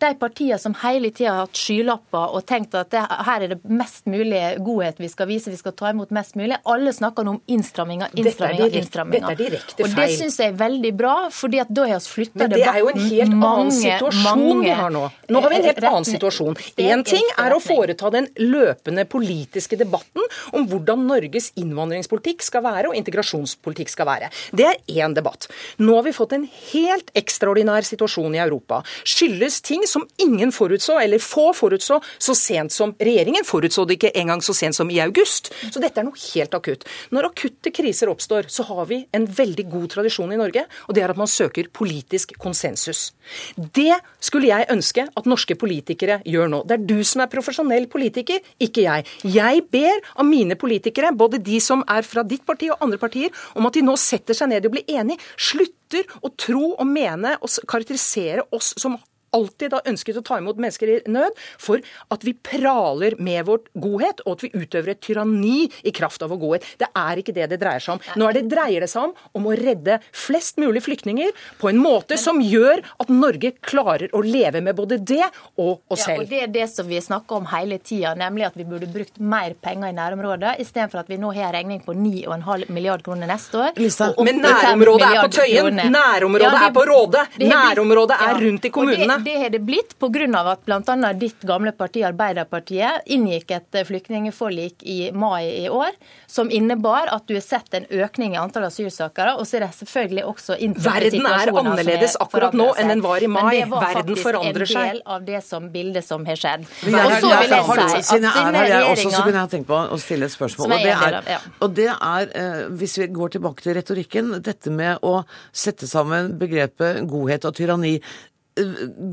[0.00, 3.60] De partiene som hele tida har hatt skylapper og tenkt at det, her er det
[3.68, 7.36] mest mulig godhet vi skal vise, vi skal ta imot mest mulig, alle snakker nå
[7.36, 9.28] om innstramminger, innstramminger, innstramminger.
[9.28, 9.90] Dette er direkte feil.
[9.90, 13.96] Og det syns jeg er veldig bra, fordi at da har vi flytta debatten mange,
[14.00, 15.02] Men situasjon vi har nå.
[15.28, 16.56] Nå har vi en helt annen situasjon.
[16.80, 20.24] Én ting er å foreta den løpende politiske debatten
[20.56, 24.30] om hvordan Norges innvandringspolitikk skal være og integrasjonspolitikk skal være.
[24.56, 25.48] Det er én debatt.
[25.80, 28.82] Nå har vi fått en helt ekstraordinær situasjon i Europa.
[29.04, 34.14] Skyldes ting som ingen forutså, eller få forutså, så sent som regjeringen forutså det ikke
[34.20, 35.52] engang så sent som i august.
[35.70, 36.86] Så dette er noe helt akutt.
[37.14, 41.04] Når akutte kriser oppstår, så har vi en veldig god tradisjon i Norge, og det
[41.04, 43.10] er at man søker politisk konsensus.
[43.56, 46.62] Det skulle jeg ønske at norske politikere gjør nå.
[46.68, 49.06] Det er du som er profesjonell politiker, ikke jeg.
[49.24, 53.34] Jeg ber av mine politikere, både de som er fra ditt parti og andre partier,
[53.56, 55.20] om at de nå setter seg ned og blir enige.
[55.40, 58.98] Slutter å tro og mene og karakterisere oss som
[59.36, 63.62] alltid har ønsket å ta imot mennesker i nød, for at vi praler med vår
[63.80, 66.68] godhet, og at vi utøver et tyranni i kraft av vår godhet.
[66.80, 68.04] Det er ikke det det dreier seg om.
[68.20, 71.80] Nå er det, dreier det seg om om å redde flest mulig flyktninger på en
[71.80, 75.22] måte som gjør at Norge klarer å leve med både det
[75.60, 76.20] og oss selv.
[76.20, 78.88] Ja, og Det er det som vi snakker om hele tida, nemlig at vi burde
[78.90, 83.04] brukt mer penger i nærområdet, istedenfor at vi nå har en regning på 9,5 milliard
[83.06, 83.80] kroner neste år.
[84.26, 85.82] Men nærområdet er på Tøyen!
[85.90, 87.24] Nærområdet ja, er på Råde!
[87.40, 90.40] Nærområdet er rundt i kommunene det har det blitt pga.
[90.52, 91.12] at bl.a.
[91.14, 95.92] ditt gamle parti Arbeiderpartiet inngikk et flyktningforlik i mai i år
[96.26, 99.36] som innebar at du har sett en økning i antall asylsøkere.
[99.38, 103.22] Og så er det selvfølgelig også Verden er annerledes er akkurat nå enn den var
[103.22, 103.62] i mai.
[103.70, 104.66] Verden forandrer seg.
[104.66, 106.66] Men det var faktisk en del av det som bildet som har skjedd.
[106.66, 110.30] Og så vil jeg si at denne regjeringa Så kunne jeg tenkt på å stille
[110.30, 110.76] et spørsmål.
[110.76, 115.02] Og det er, og det er eh, hvis vi går tilbake til retorikken, dette med
[115.06, 115.20] å
[115.52, 117.98] sette sammen begrepet godhet og tyranni.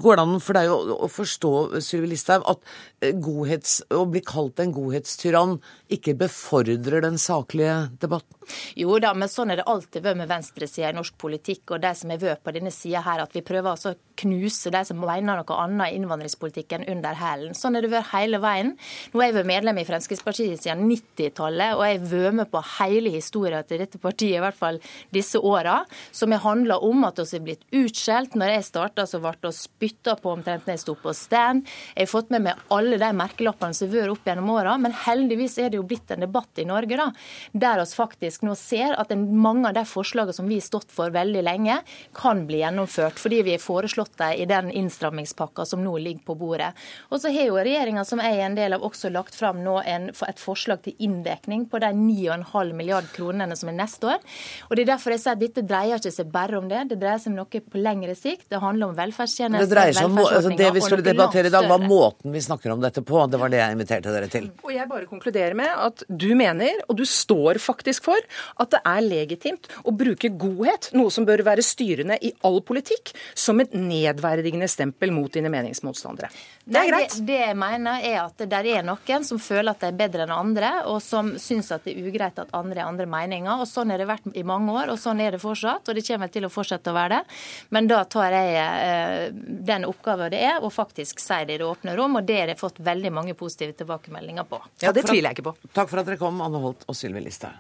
[0.02, 1.52] Går det an for deg å, forstå
[1.84, 5.58] Sylvi Listhaug, at eh, godhets, å bli kalt en godhetstyrann
[5.94, 8.34] ikke befordrer den saklige debatten?
[8.80, 11.92] Jo da, men sånn er det alltid vært med venstresida i norsk politikk og de
[11.98, 14.98] som har vært på denne sida her, at vi prøver altså å knuse de som
[14.98, 17.54] mener noe annet i innvandringspolitikken under hælen.
[17.58, 18.74] Sånn har det vært hele veien.
[19.12, 22.64] Nå har jeg vært medlem i Fremskrittspartiet siden 90-tallet, og jeg har vært med på
[22.80, 24.82] hele historien til dette partiet, i hvert fall
[25.14, 25.84] disse åra,
[26.16, 28.38] som har handla om at vi har blitt utskjelt.
[28.38, 31.68] Når jeg starta, så ble det spytta på omtrent når jeg sto på stand.
[31.94, 34.96] Jeg har fått med meg alle de merkelappene som har vært opp gjennom åra, men
[34.96, 37.10] heldigvis er det jo blitt en debatt i Norge da,
[37.52, 41.12] der vi faktisk nå ser at mange av de forslagene som vi har stått for
[41.12, 41.82] veldig lenge,
[42.16, 43.20] kan bli gjennomført.
[43.20, 46.72] Fordi vi har foreslått dem i den innstrammingspakka som nå ligger på bordet.
[47.12, 49.80] Og så har jo regjeringa som jeg er en del av, også lagt fram nå
[49.84, 54.24] en, et forslag til inndekning på de 9,5 milliard kronene som er neste år.
[54.70, 57.00] Og det er derfor jeg sier at dette dreier ikke seg bare om det, det
[57.02, 58.48] dreier seg om noe på lengre sikt.
[58.52, 60.58] Det handler om velferdstjenester, Det og noe langt større.
[60.62, 63.24] det vi skulle debattere i dag, var måten vi snakker om dette på.
[63.32, 64.50] Det var det jeg inviterte dere til.
[64.66, 68.82] Og jeg bare konkluderer med at du mener, og du står faktisk for, at det
[68.84, 73.76] er legitimt å bruke godhet, noe som bør være styrende i all politikk, som et
[73.78, 76.32] nedverdigende stempel mot dine meningsmotstandere.
[76.68, 77.16] Det er greit.
[77.16, 80.00] Det, det jeg mener er at det der er noen som føler at de er
[80.00, 83.62] bedre enn andre, og som syns at det er ugreit at andre har andre meninger.
[83.62, 85.88] og Sånn har det vært i mange år, og sånn er det fortsatt.
[85.88, 87.38] Og det kommer til å fortsette å være det.
[87.76, 89.24] Men da tar jeg eh,
[89.68, 92.52] den oppgaven det er, og faktisk sier det i det åpne rom, og det er
[92.52, 94.62] det jeg fått veldig mange positive tilbakemeldinger på.
[94.84, 95.58] Ja, det tviler jeg ikke på.
[95.74, 97.56] Takk for at dere kom, Anne Holt og Sylvi Listhaug.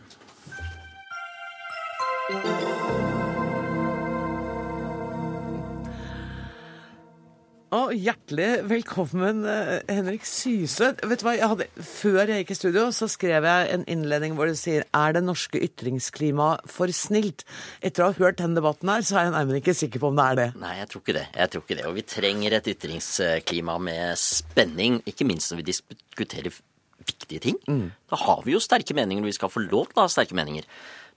[7.76, 10.93] Og hjertelig velkommen, eh, Henrik Syse.
[11.03, 14.38] Vet du hva, jeg hadde, Før jeg gikk i studio, så skrev jeg en innledning
[14.38, 17.43] hvor det sier er det norske ytringsklimaet for snilt?
[17.84, 20.15] Etter å ha hørt den debatten her, så er jeg nærmere ikke sikker på om
[20.15, 20.47] det er det.
[20.61, 21.28] Nei, jeg tror ikke det.
[21.36, 21.86] Jeg tror ikke det.
[21.89, 26.55] Og vi trenger et ytringsklima med spenning, ikke minst når vi diskuterer
[27.03, 27.59] viktige ting.
[27.68, 27.91] Mm.
[28.07, 30.39] Da har vi jo sterke meninger og vi skal få lov til å ha sterke
[30.39, 30.63] meninger.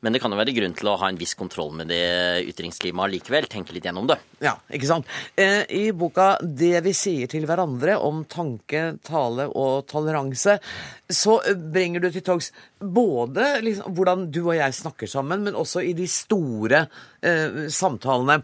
[0.01, 3.13] Men det kan jo være grunn til å ha en viss kontroll med det ytringsklimaet
[3.15, 3.49] likevel.
[3.53, 4.17] Tenke litt gjennom det.
[4.41, 5.09] Ja, ikke sant.
[5.37, 10.59] Eh, I boka 'Det vi sier til hverandre' om tanke, tale og toleranse,
[11.09, 11.41] så
[11.73, 15.93] bringer du til torgs både liksom, hvordan du og jeg snakker sammen, men også i
[15.93, 16.89] de store
[17.23, 18.43] eh, samtalene.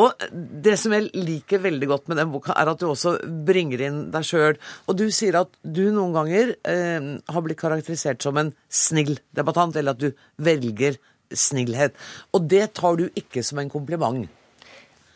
[0.00, 3.82] Og det som jeg liker veldig godt med den boka, er at du også bringer
[3.88, 4.58] inn deg sjøl.
[4.88, 9.76] Og du sier at du noen ganger eh, har blitt karakterisert som en snill debattant,
[9.76, 10.12] eller at du
[10.42, 10.96] velger
[11.32, 11.96] snillhet.
[12.32, 14.24] Og det tar du ikke som en kompliment.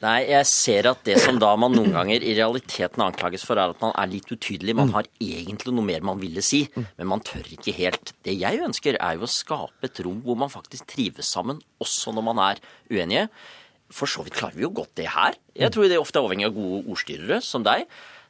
[0.04, 3.72] Nei, jeg ser at det som da man noen ganger i realiteten anklages for, er
[3.72, 4.74] at man er litt utydelig.
[4.76, 8.12] Man har egentlig noe mer man ville si, men man tør ikke helt.
[8.20, 12.12] Det jeg ønsker, er jo å skape et rom hvor man faktisk trives sammen, også
[12.12, 12.60] når man er
[12.92, 13.30] uenige.
[13.94, 15.38] For så vidt klarer vi jo godt det her.
[15.54, 17.86] Jeg tror det ofte er avhengig av gode ordstyrere, som deg.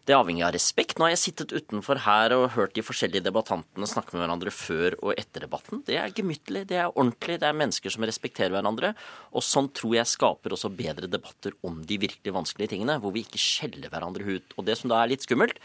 [0.07, 1.01] Det er avhengig av respekt.
[1.01, 4.95] Nå har jeg sittet utenfor her og hørt de forskjellige debattantene snakke med hverandre før
[5.01, 5.81] og etter debatten.
[5.89, 8.93] Det er gemyttlig, det er ordentlig, det er mennesker som respekterer hverandre.
[9.35, 13.25] Og sånn tror jeg skaper også bedre debatter om de virkelig vanskelige tingene, hvor vi
[13.27, 14.55] ikke skjeller hverandre ut.
[14.55, 15.59] Og det som da er litt skummelt,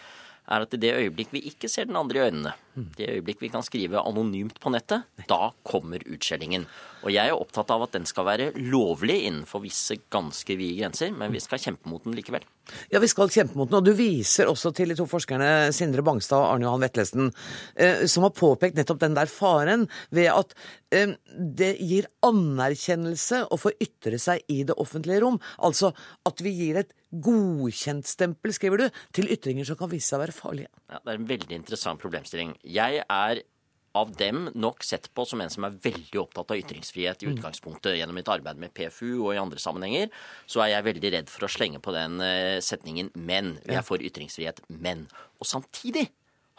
[0.50, 2.56] er at i det øyeblikk vi ikke ser den andre i øynene,
[2.98, 6.66] det øyeblikk vi kan skrive anonymt på nettet, da kommer utskjellingen.
[7.02, 11.14] Og jeg er opptatt av at den skal være lovlig innenfor visse ganske vide grenser,
[11.16, 12.46] men vi skal kjempe mot den likevel.
[12.94, 13.80] Ja, vi skal kjempe mot den.
[13.80, 17.32] Og du viser også til de to forskerne Sindre Bangstad og Arne Johan Vetlesen,
[17.76, 20.56] eh, som har påpekt nettopp den der faren ved at
[20.94, 25.42] eh, det gir anerkjennelse å få ytre seg i det offentlige rom.
[25.60, 25.92] Altså
[26.28, 30.36] at vi gir et godkjentstempel, skriver du, til ytringer som kan vise seg å være
[30.36, 30.72] farlige.
[30.88, 32.54] Ja, Det er en veldig interessant problemstilling.
[32.64, 33.44] Jeg er
[33.98, 37.98] av dem nok sett på som en som er veldig opptatt av ytringsfrihet i utgangspunktet.
[38.00, 40.08] Gjennom mitt arbeid med PFU og i andre sammenhenger
[40.46, 43.58] så er jeg veldig redd for å slenge på den eh, setningen 'men'.
[43.68, 45.08] Vi er for ytringsfrihet, men.
[45.40, 46.08] Og samtidig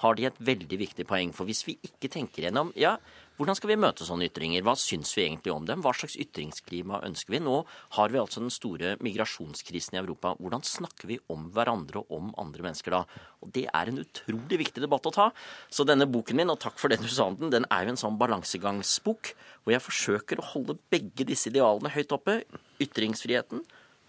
[0.03, 1.33] har de et veldig viktig poeng.
[1.33, 2.97] For hvis vi ikke tenker gjennom ja,
[3.39, 4.63] hvordan skal vi møte sånne ytringer?
[4.67, 5.81] Hva syns vi egentlig om dem?
[5.83, 7.41] Hva slags ytringsklima ønsker vi?
[7.43, 7.63] Nå
[7.97, 10.35] har vi altså den store migrasjonskrisen i Europa.
[10.39, 13.01] Hvordan snakker vi om hverandre og om andre mennesker da?
[13.43, 15.29] Og det er en utrolig viktig debatt å ta.
[15.73, 17.95] Så denne boken min, og takk for det du sa om den, den er jo
[17.95, 22.43] en sånn balansegangsbok hvor jeg forsøker å holde begge disse idealene høyt oppe.
[22.85, 23.65] Ytringsfriheten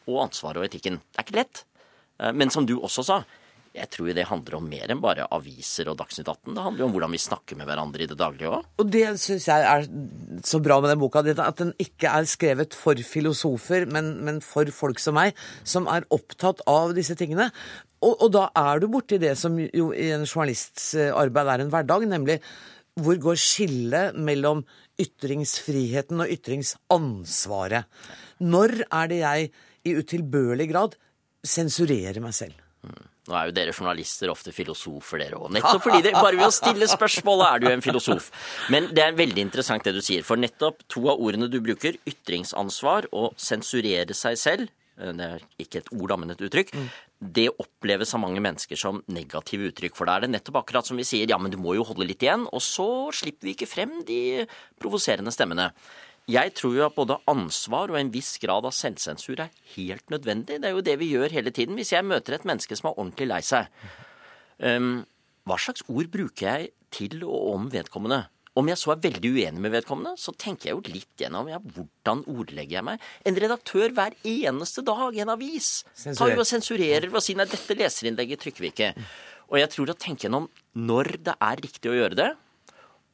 [0.09, 0.99] og ansvaret og etikken.
[1.13, 1.63] Det er ikke lett.
[2.19, 3.23] Eh, Men som du også sa,
[3.73, 6.53] jeg tror det handler om mer enn bare aviser og Dagsnytt 18.
[6.53, 8.67] Det handler jo om hvordan vi snakker med hverandre i det daglige òg.
[8.77, 9.87] Og det syns jeg er
[10.45, 14.69] så bra med den boka, at den ikke er skrevet for filosofer, men, men for
[14.73, 15.33] folk som meg,
[15.65, 17.49] som er opptatt av disse tingene.
[18.03, 21.63] Og, og da er du borti det som jo i en journalists eh, arbeid er
[21.63, 22.37] en hverdag, nemlig
[23.01, 24.61] hvor går skillet mellom
[25.01, 27.89] ytringsfriheten og ytringsansvaret?
[28.45, 29.49] Når er det jeg
[29.89, 30.93] i utilbørlig grad
[31.41, 32.61] sensurerer meg selv?
[33.23, 35.53] Nå er jo dere journalister ofte filosofer, dere òg.
[35.55, 38.27] Nettopp fordi dere bare ved å stille spørsmålet er du en filosof.
[38.73, 40.25] Men det er veldig interessant det du sier.
[40.27, 45.47] For nettopp to av ordene du bruker, ytringsansvar og sensurere seg selv, eh, det er
[45.63, 46.75] ikke et ord, men et uttrykk,
[47.23, 49.95] det oppleves av mange mennesker som negative uttrykk.
[49.95, 52.09] For da er det nettopp akkurat som vi sier, ja, men du må jo holde
[52.09, 54.43] litt igjen, og så slipper vi ikke frem de
[54.83, 55.71] provoserende stemmene.
[56.31, 60.61] Jeg tror jo at både ansvar og en viss grad av selvsensur er helt nødvendig.
[60.61, 61.75] Det er jo det vi gjør hele tiden.
[61.75, 63.67] Hvis jeg møter et menneske som er ordentlig lei seg,
[64.63, 65.01] um,
[65.43, 68.21] hva slags ord bruker jeg til og om vedkommende?
[68.55, 71.57] Om jeg så er veldig uenig med vedkommende, så tenker jeg jo litt gjennom ja,
[71.59, 73.07] hvordan ordlegger jeg meg.
[73.25, 75.71] En redaktør hver eneste dag i en avis
[76.05, 78.91] tar jo og sensurerer ved å si nei, dette leserinnlegget trykker vi ikke.
[79.49, 80.47] Og jeg tror å tenke gjennom
[80.77, 82.29] når det er riktig å gjøre det,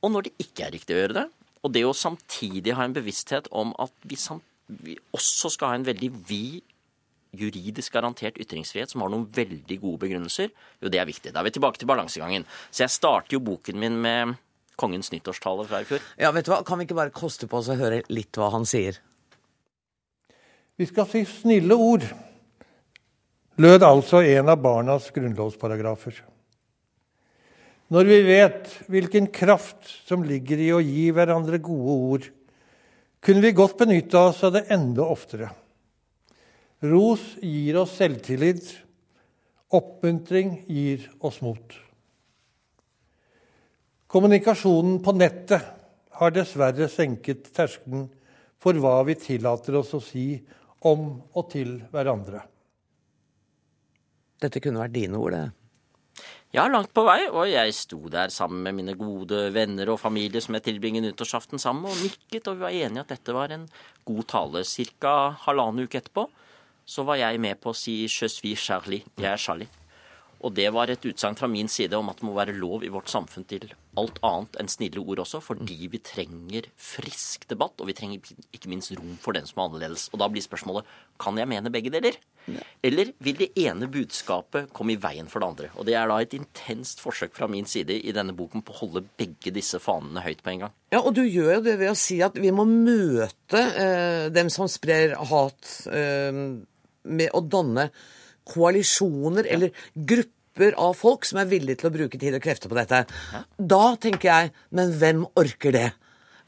[0.04, 1.28] og når det ikke er riktig å gjøre det.
[1.66, 5.80] Og det å samtidig ha en bevissthet om at vi, samt, vi også skal ha
[5.80, 6.62] en veldig vid
[7.40, 11.34] juridisk garantert ytringsfrihet som har noen veldig gode begrunnelser, jo det er viktig.
[11.34, 12.48] Da er vi tilbake til balansegangen.
[12.72, 14.38] Så jeg starter jo boken min med
[14.80, 16.02] kongens nyttårstale fra i fjor.
[16.18, 16.64] Ja, vet du hva?
[16.66, 18.98] Kan vi ikke bare koste på oss å høre litt hva han sier?
[20.80, 22.06] Vi skal si snille ord,
[23.60, 26.22] lød altså en av barnas grunnlovsparagrafer.
[27.90, 32.28] Når vi vet hvilken kraft som ligger i å gi hverandre gode ord,
[33.20, 35.50] kunne vi godt benytte oss av det enda oftere.
[36.86, 38.70] Ros gir oss selvtillit.
[39.76, 41.76] Oppmuntring gir oss mot.
[44.10, 45.68] Kommunikasjonen på nettet
[46.18, 48.08] har dessverre senket terskelen
[48.60, 50.32] for hva vi tillater oss å si
[50.90, 52.42] om og til hverandre.
[54.40, 55.59] Dette kunne vært dine ord, det.
[56.50, 60.42] Ja, langt på vei, og jeg sto der sammen med mine gode venner og familie
[60.42, 63.54] som jeg tilbringer nyttårsaften sammen med, og nikket, og vi var enige at dette var
[63.54, 63.68] en
[64.10, 64.64] god tale.
[64.66, 65.12] Cirka
[65.46, 66.26] halvannen uke etterpå
[66.90, 69.70] så var jeg med på å si 'Je suis Charlie', jeg er Charlie.
[70.40, 72.92] Og det var et utsagn fra min side om at det må være lov i
[72.94, 73.66] vårt samfunn til
[74.00, 78.72] alt annet enn snille ord også, fordi vi trenger frisk debatt, og vi trenger ikke
[78.72, 80.08] minst rom for den som er annerledes.
[80.14, 80.88] Og da blir spørsmålet
[81.20, 82.16] kan jeg mene begge deler?
[82.86, 85.72] Eller vil det ene budskapet komme i veien for det andre?
[85.76, 88.80] Og det er da et intenst forsøk fra min side i denne boken på å
[88.84, 90.78] holde begge disse fanene høyt på en gang.
[90.96, 94.50] Ja, og du gjør jo det ved å si at vi må møte eh, dem
[94.54, 96.40] som sprer hat, eh,
[97.10, 97.90] med å danne
[98.50, 102.78] koalisjoner eller grupper av folk som er villige til å bruke tid og krefter på
[102.80, 103.06] dette.
[103.56, 105.90] Da tenker jeg, men hvem orker det?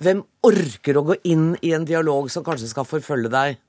[0.01, 3.59] Hvem orker å gå inn i en dialog som kanskje skal forfølge deg?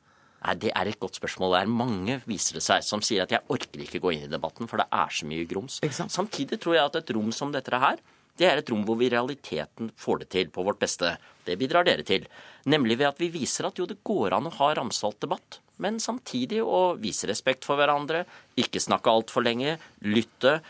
[0.43, 1.53] Nei, Det er et godt spørsmål.
[1.55, 4.33] Det er mange viser det seg, som sier at jeg orker ikke gå inn i
[4.33, 5.79] debatten, for det er så mye grums.
[6.11, 8.01] Samtidig tror jeg at et rom som dette her,
[8.41, 11.17] det er et rom hvor vi i realiteten får det til på vårt beste.
[11.45, 12.25] Det bidrar dere til.
[12.71, 15.99] Nemlig ved at vi viser at jo, det går an å ha ramsalt debatt men
[16.03, 18.25] samtidig å vise respekt for hverandre,
[18.61, 20.61] ikke snakke altfor lenge, lytte.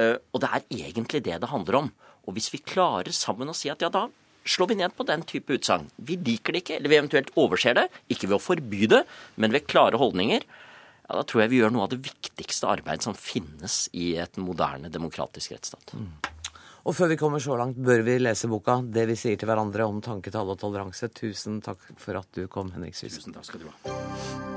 [0.00, 1.92] Eh, og det er egentlig det det handler om.
[2.26, 4.06] Og hvis vi klarer sammen å si at ja, da
[4.48, 5.88] slår vi ned på den type utsagn.
[6.02, 7.86] Vi liker det ikke, eller vi eventuelt overser det.
[8.10, 9.04] Ikke ved å forby det,
[9.38, 10.46] men ved klare holdninger.
[11.02, 14.38] Ja, da tror jeg vi gjør noe av det viktigste arbeidet som finnes i et
[14.40, 15.94] moderne demokratisk rettsstat.
[15.94, 16.31] Mm.
[16.82, 19.86] Og før vi kommer så langt, bør vi lese boka 'Det vi sier til hverandre
[19.86, 21.14] om tanketall og toleranse'.
[21.14, 23.18] Tusen takk for at du kom, Henrik Sysen.
[23.18, 24.51] Tusen takk skal du ha.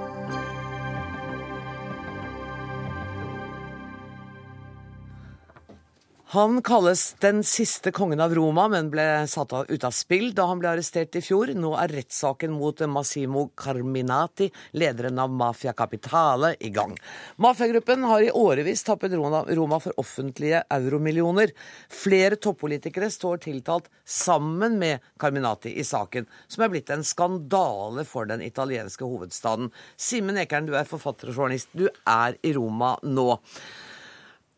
[6.35, 10.59] Han kalles den siste kongen av Roma, men ble satt ut av spill da han
[10.59, 11.53] ble arrestert i fjor.
[11.55, 16.97] Nå er rettssaken mot Massimo Carminati, lederen av Mafia Capitale, i gang.
[17.39, 21.55] Mafiagruppen har i årevis tappet Roma for offentlige euromillioner.
[22.03, 28.27] Flere toppolitikere står tiltalt sammen med Carminati i saken, som er blitt en skandale for
[28.27, 29.71] den italienske hovedstaden.
[29.95, 31.71] Simen Ekern, du er forfatter og journalist.
[31.71, 33.29] Du er i Roma nå.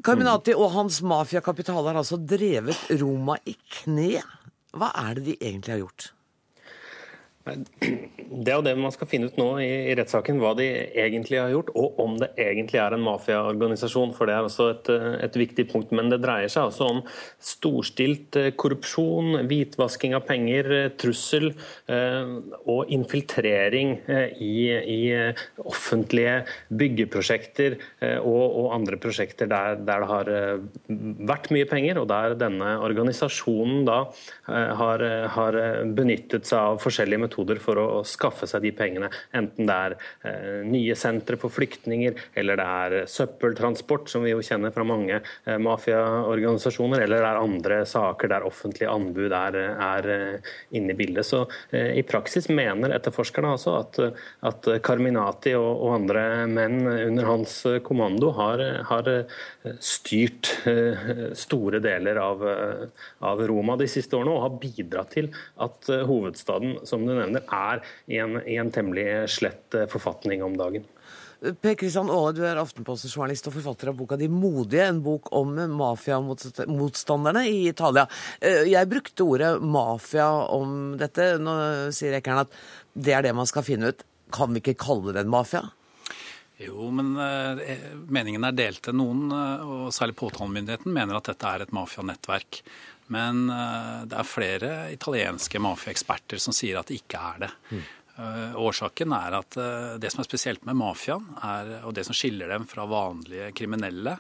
[0.08, 4.22] Carminati og hans mafiakapital har altså drevet Roma i kne.
[4.72, 6.06] Hva er det de egentlig har gjort?
[7.48, 10.66] Det er jo det man skal finne ut nå i, i rettssaken, hva de
[11.00, 14.14] egentlig har gjort, og om det egentlig er en mafiaorganisasjon.
[14.18, 14.92] For det er også et,
[15.24, 15.94] et, viktig punkt.
[15.96, 17.02] Men det dreier seg altså om
[17.44, 22.34] storstilt eh, korrupsjon, hvitvasking av penger, eh, trussel eh,
[22.68, 25.02] og infiltrering eh, i, i,
[25.68, 26.42] offentlige
[26.78, 30.30] byggeprosjekter eh, og, og, andre prosjekter der, der, det har
[31.28, 35.04] vært mye penger, og der denne organisasjonen da eh, har,
[35.38, 35.60] har
[35.98, 39.10] benyttet seg av forskjellige metoder metoder for å, skaffe seg de pengene.
[39.36, 44.42] Enten det er eh, nye sentre for flyktninger, eller det er søppeltransport, som vi jo
[44.42, 50.10] kjenner fra mange eh, mafiaorganisasjoner, eller det er andre saker der offentlige anbud er, er
[50.14, 51.26] eh, inne i bildet.
[51.28, 53.98] Så i praksis mener etterforskerne altså at,
[54.48, 57.54] at Carminati og, og, andre menn under hans
[57.86, 59.10] kommando har, har
[59.84, 60.52] styrt
[61.38, 62.44] store deler av,
[63.26, 65.30] av Roma de siste årene og har bidratt til
[65.64, 70.44] at hovedstaden, som du nevner, nevner, er i en, i en temmelig slett eh, forfatning
[70.46, 70.88] om dagen.
[71.38, 75.54] Per Kristian Aale, du er Aftenposten-journalist og forfatter av boka 'De modige', en bok om
[75.78, 78.08] mafiamotstanderne i Italia.
[78.42, 81.38] Eh, jeg brukte ordet mafia om dette.
[81.38, 82.54] Nå sier Ekern at
[82.94, 84.02] det er det man skal finne ut.
[84.34, 85.62] Kan vi ikke kalle det en mafia?
[86.58, 88.92] Jo, men eh, meningen er delte.
[88.92, 92.64] Noen, og særlig påtalemyndigheten, mener at dette er et mafianettverk.
[93.14, 97.54] Men eh, det er flere italienske mafiaeksperter som sier at det ikke er det.
[97.72, 97.86] Mm.
[98.58, 101.32] Årsaken er at eh, det som er spesielt med mafiaen,
[101.86, 104.18] og det som skiller dem fra vanlige kriminelle,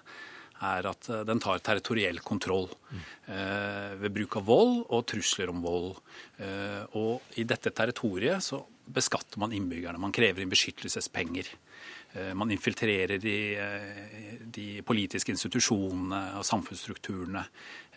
[0.57, 3.01] er at den tar territoriell kontroll mm.
[4.01, 5.91] ved bruk av vold og trusler om vold.
[6.97, 10.01] og i dette territoriet så beskatter man innbyggerne.
[10.01, 11.51] Man krever inn beskyttelsespenger.
[12.13, 17.43] Eh, man infiltrerer de, eh, de, politiske institusjonene og samfunnsstrukturene.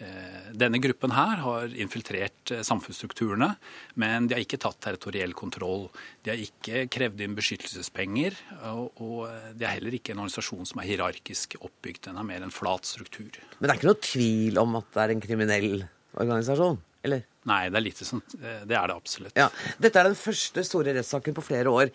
[0.02, 3.52] Eh, denne gruppen her har infiltrert samfunnsstrukturene,
[3.94, 5.88] men de har ikke tatt territoriell kontroll.
[6.24, 8.36] De har ikke krevd inn beskyttelsespenger,
[8.66, 12.08] og de er heller ikke en organisasjon som er hierarkisk oppbygd.
[12.08, 13.30] Den har mer en flat struktur.
[13.58, 15.84] Men det er ikke noe tvil om at det er en kriminell
[16.18, 16.80] organisasjon?
[17.06, 17.22] Eller?
[17.48, 19.36] Nei, det er, litt sånn, det er det absolutt.
[19.38, 19.48] Ja.
[19.80, 21.94] Dette er den første store rettssaken på flere år.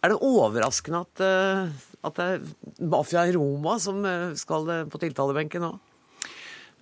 [0.00, 4.86] Er det overraskende at, eh, at det er mafia i Roma som eh, skal eh,
[4.88, 5.74] på tiltalebenken nå?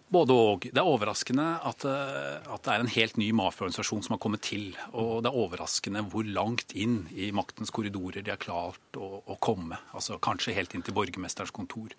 [0.09, 0.65] Både og.
[0.73, 4.45] Det er overraskende at, eh, at, det er en helt ny mafiaorganisasjon som har kommet
[4.47, 4.71] til.
[4.97, 9.37] Og det er overraskende hvor langt inn i maktens korridorer de har klart å, å
[9.43, 9.77] komme.
[9.93, 11.93] Altså Kanskje helt inn til borgermesterens kontor.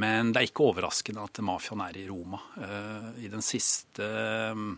[0.00, 2.40] Men det er ikke overraskende at mafiaen er i Roma.
[2.56, 4.08] Uh, I den siste
[4.56, 4.72] um,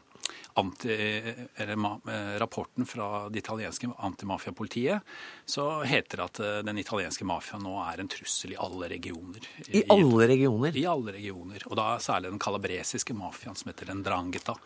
[0.55, 1.23] anti,
[1.55, 5.01] eh, rapporten fra det italienske antimafiapolitiet,
[5.45, 9.45] så heter det at eh, den italienske mafiaen nå er en trussel i alle regioner.
[9.69, 10.77] I, alle regioner?
[10.77, 11.67] I alle regioner.
[11.69, 14.57] Og da særlig den kalabresiske mafiaen som heter den Drangheta.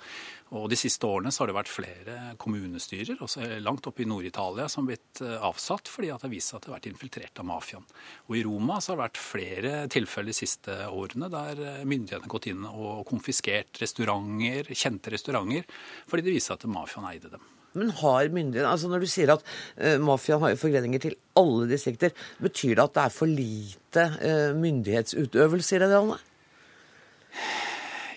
[0.50, 4.68] Og De siste årene så har det vært flere kommunestyrer også langt oppe i Nord-Italia
[4.68, 6.90] som har blitt eh, avsatt fordi at det har vist seg at det har vært
[6.90, 7.86] infiltrert av mafiaen.
[8.28, 12.26] Og I Roma så har det vært flere tilfeller de siste årene der eh, myndighetene
[12.26, 15.66] har gått inn og konfiskert restauranter, kjente restauranter,
[16.10, 17.46] fordi det viste seg at mafiaen eide dem.
[17.78, 19.44] Men har myndighetene altså Når du sier at
[19.78, 22.10] uh, mafiaen har forgreninger til alle distrikter,
[22.42, 26.26] betyr det at det er for lite uh, myndighetsutøvelse i det landet?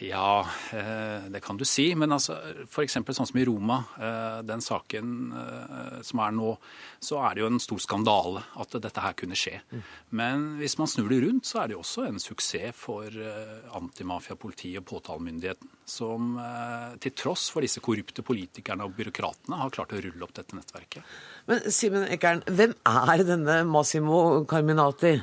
[0.03, 1.85] Ja, eh, det kan du si.
[1.95, 2.35] Men altså,
[2.67, 2.97] f.eks.
[2.99, 6.49] sånn som i Roma, eh, den saken eh, som er nå,
[7.03, 9.61] så er det jo en stor skandale at dette her kunne skje.
[10.11, 13.15] Men hvis man snur det rundt, så er det jo også en suksess for
[13.77, 16.33] antimafiapolitiet og påtalemyndigheten, som
[17.03, 21.15] til tross for disse korrupte politikerne og byråkratene har klart å rulle opp dette nettverket.
[21.51, 25.17] Men Simen Ekern, hvem er denne Massimo Carminati?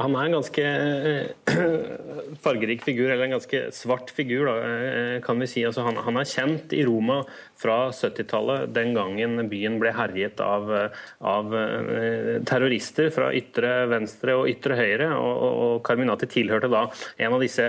[0.00, 1.56] Han er en ganske eh,
[2.44, 5.64] fargerik figur, eller en ganske svart figur, da, eh, kan vi si.
[5.68, 7.20] Altså, han, han, er kjent i Roma
[7.60, 10.70] fra 70-tallet, den gangen byen ble herjet av,
[11.20, 15.10] av, eh, terrorister fra ytre venstre og ytre høyre.
[15.18, 16.86] Og, og Carminati tilhørte da
[17.20, 17.68] en av disse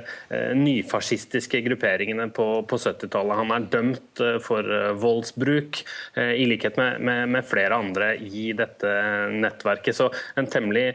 [0.55, 3.39] nyfascistiske grupperingene på, på 70-tallet.
[3.41, 5.81] Han er dømt for voldsbruk,
[6.15, 8.89] i likhet med, med, med, flere andre i dette
[9.33, 9.97] nettverket.
[9.97, 10.09] Så
[10.39, 10.85] en temmelig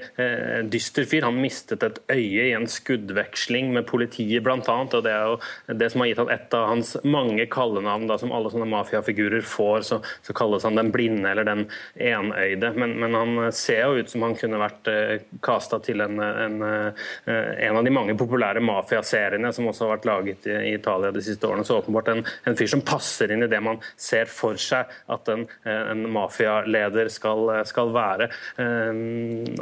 [0.70, 1.26] dyster fyr fyr.
[1.26, 4.58] Han mistet et øye i en skuddveksling med politiet, bl.a.
[4.58, 8.18] Og det er jo det som har gitt han et av hans mange kallenavn, da,
[8.18, 9.82] som alle sånne mafiafigurer får.
[9.88, 12.72] Så, så, kalles han den blinde eller den enøyde.
[12.78, 16.60] Men, men, han ser jo ut som han kunne vært eh, kasta til en, en,
[16.62, 21.12] eh, en, av de mange populære mafiaseriene som også har vært laget i, i, Italia
[21.14, 21.66] de siste årene.
[21.66, 25.32] Så åpenbart en, en fyr som passer inn i det man ser for seg at
[25.32, 28.30] en, en mafialeder skal, skal være.
[28.60, 29.02] Eh,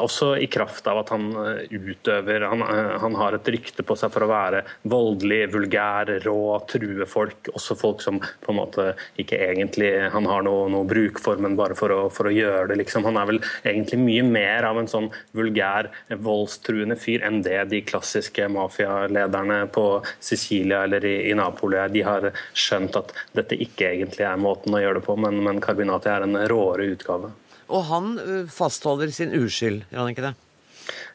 [0.03, 1.31] også i kraft av at han
[1.71, 2.47] utøver.
[2.51, 6.41] Han, eh, han, har et rykte på seg for å være voldelig, vulgær, rå,
[6.71, 7.51] true folk.
[7.55, 8.89] Også folk som på en måte
[9.21, 12.71] ikke egentlig han har noe, noe bruk for, men bare for å, for å gjøre
[12.73, 12.81] det.
[12.83, 13.07] Liksom.
[13.09, 15.91] Han er vel egentlig mye mer av en sånn vulgær,
[16.23, 19.87] voldstruende fyr enn det de klassiske mafialederne på
[20.21, 21.93] Sicilia eller i, i Napoli er.
[21.93, 25.63] De har skjønt at dette ikke egentlig er måten å gjøre det på, men, men
[25.65, 27.33] Carbinati er en råere utgave.
[27.67, 30.35] Og han eh, fastholder sin uskyld, gjør han ikke det?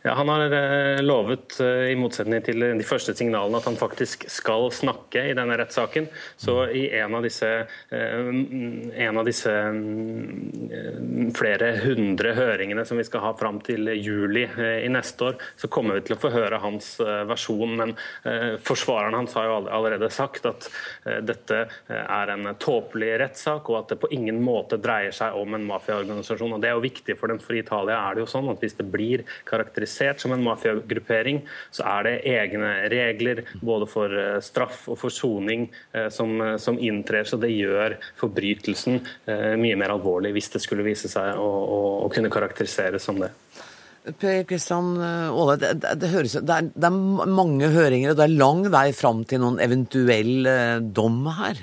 [0.04, 4.24] Ja, Han har eh, lovet, eh, i motsetning til de første signalene, at han faktisk
[4.34, 6.08] skal snakke i denne rettssaken.
[6.42, 7.50] Så i en av disse,
[7.94, 8.32] eh,
[9.06, 9.54] en av disse
[11.38, 16.00] flere hundre høringene som vi skal ha fram til juli i neste år, så kommer
[16.00, 16.96] vi til å få høre hans
[17.30, 17.76] versjon.
[17.78, 17.94] Men
[18.64, 20.68] forsvareren hans har jo allerede sagt at
[21.28, 25.68] dette er en tåpelig rettssak, og at det på ingen måte dreier seg om en
[25.68, 26.56] mafiaorganisasjon.
[26.56, 28.64] Og Det er jo viktig for dem, for i Italia er det jo sånn at
[28.64, 34.10] hvis det blir karakterisert karakterisert som en mafiagruppering, så er det egne regler både for
[34.10, 37.24] eh, straff og for soning eh, som, eh, som inntrer.
[37.26, 39.02] Så det gjør forbrytelsen
[39.58, 43.32] mye mer alvorlig hvis det skulle vise seg å, å, å kunne karakteriseres som det.
[44.18, 48.26] Per Kristian Aale, det, det, det, høres, det, er, det er mange høringer, og det
[48.26, 50.50] er lang vei fram til noen eventuell
[50.90, 51.62] dom her?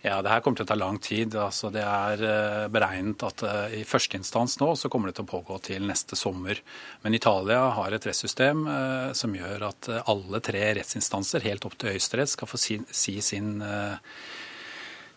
[0.00, 1.34] Ja, det her kommer til å ta lang tid.
[1.36, 5.26] Altså, det er eh, beregnet at uh, i første instans nå så kommer det til
[5.26, 6.62] å pågå til neste sommer.
[7.04, 11.92] Men Italia har et rettssystem uh, som gjør at alle tre rettsinstanser, helt opp til
[11.92, 13.58] Høyesterett, skal få si, si sin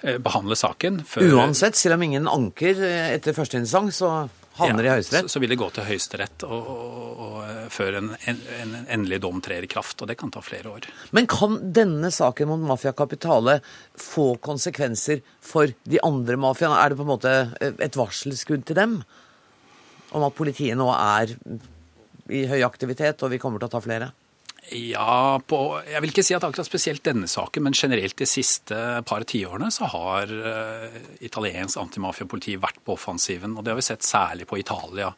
[0.04, 1.00] behandle saken.
[1.08, 1.30] Før...
[1.38, 4.26] Uansett, selv om ingen anker etter første instans, så
[4.60, 5.28] havner ja, i Høyesterett?
[5.28, 6.46] Så, så, vil det gå til Høyesterett
[7.74, 10.02] før en, en, en, endelig dom trer i kraft.
[10.02, 10.88] Og det kan ta flere år.
[11.16, 13.60] Men kan denne saken mot Mafia Kapitale
[14.00, 16.80] få konsekvenser for de andre mafiaene?
[16.80, 19.00] Er det på en måte et varselskudd til dem
[20.14, 21.34] om at politiet nå er
[22.34, 24.14] i høy aktivitet, og vi kommer til å ta flere?
[24.72, 28.78] Ja, på, jeg vil ikke si at akkurat spesielt denne saken, men generelt de siste
[29.10, 33.58] par tiårene så har uh, italiensk antimafiapoliti vært på offensiven.
[33.58, 35.12] Og det har vi sett særlig på Italia.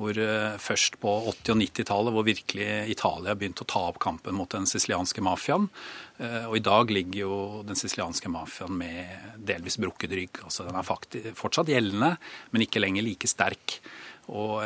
[0.00, 4.38] Hvor uh, Først på 80- og 90-tallet hvor virkelig Italia begynte å ta opp kampen
[4.38, 5.68] mot den sicilianske mafiaen.
[6.16, 7.38] Uh, og i dag ligger jo
[7.68, 10.40] den sicilianske mafiaen med delvis brukket rygg.
[10.48, 12.14] Altså den er fortsatt gjeldende,
[12.50, 13.76] men ikke lenger like sterk.
[14.26, 14.58] Og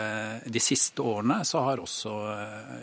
[0.49, 2.15] de siste årene så har også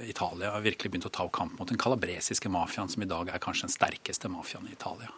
[0.05, 3.41] Italia virkelig begynt å ta opp kamp mot den kalabresiske mafiaen, som i dag er
[3.41, 5.09] kanskje den sterkeste mafiaen i Italia.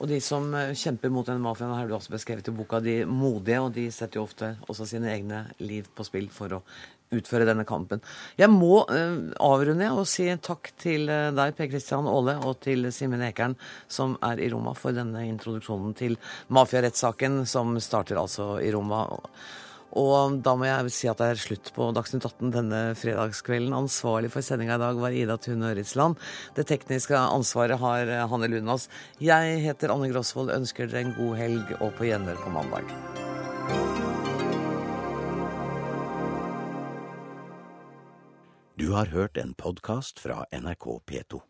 [0.00, 0.46] Og de som
[0.76, 4.20] kjemper mot denne mafiaen, har du også beskrevet i boka, de modige, og de setter
[4.20, 6.62] jo ofte også sine egne liv på spill for å
[7.12, 8.00] utføre denne kampen.
[8.38, 13.56] Jeg må avrunde og si takk til deg, Per Kristian Aale, og til Simen Ekern,
[13.92, 16.16] som er i Roma, for denne introduksjonen til
[16.54, 19.02] mafiarettssaken, som starter altså i Roma.
[19.98, 23.74] Og da må jeg si at det er slutt på Dagsnytt 18 denne fredagskvelden.
[23.74, 26.20] Ansvarlig for sendinga i dag var Ida Tune Øritsland.
[26.54, 28.86] Det tekniske ansvaret har eh, Hanne Lunås.
[29.18, 32.94] Jeg heter Anne Grosvold, ønsker dere en god helg og på gjenhør på mandag.
[38.80, 41.49] Du har hørt en podkast fra NRK P2.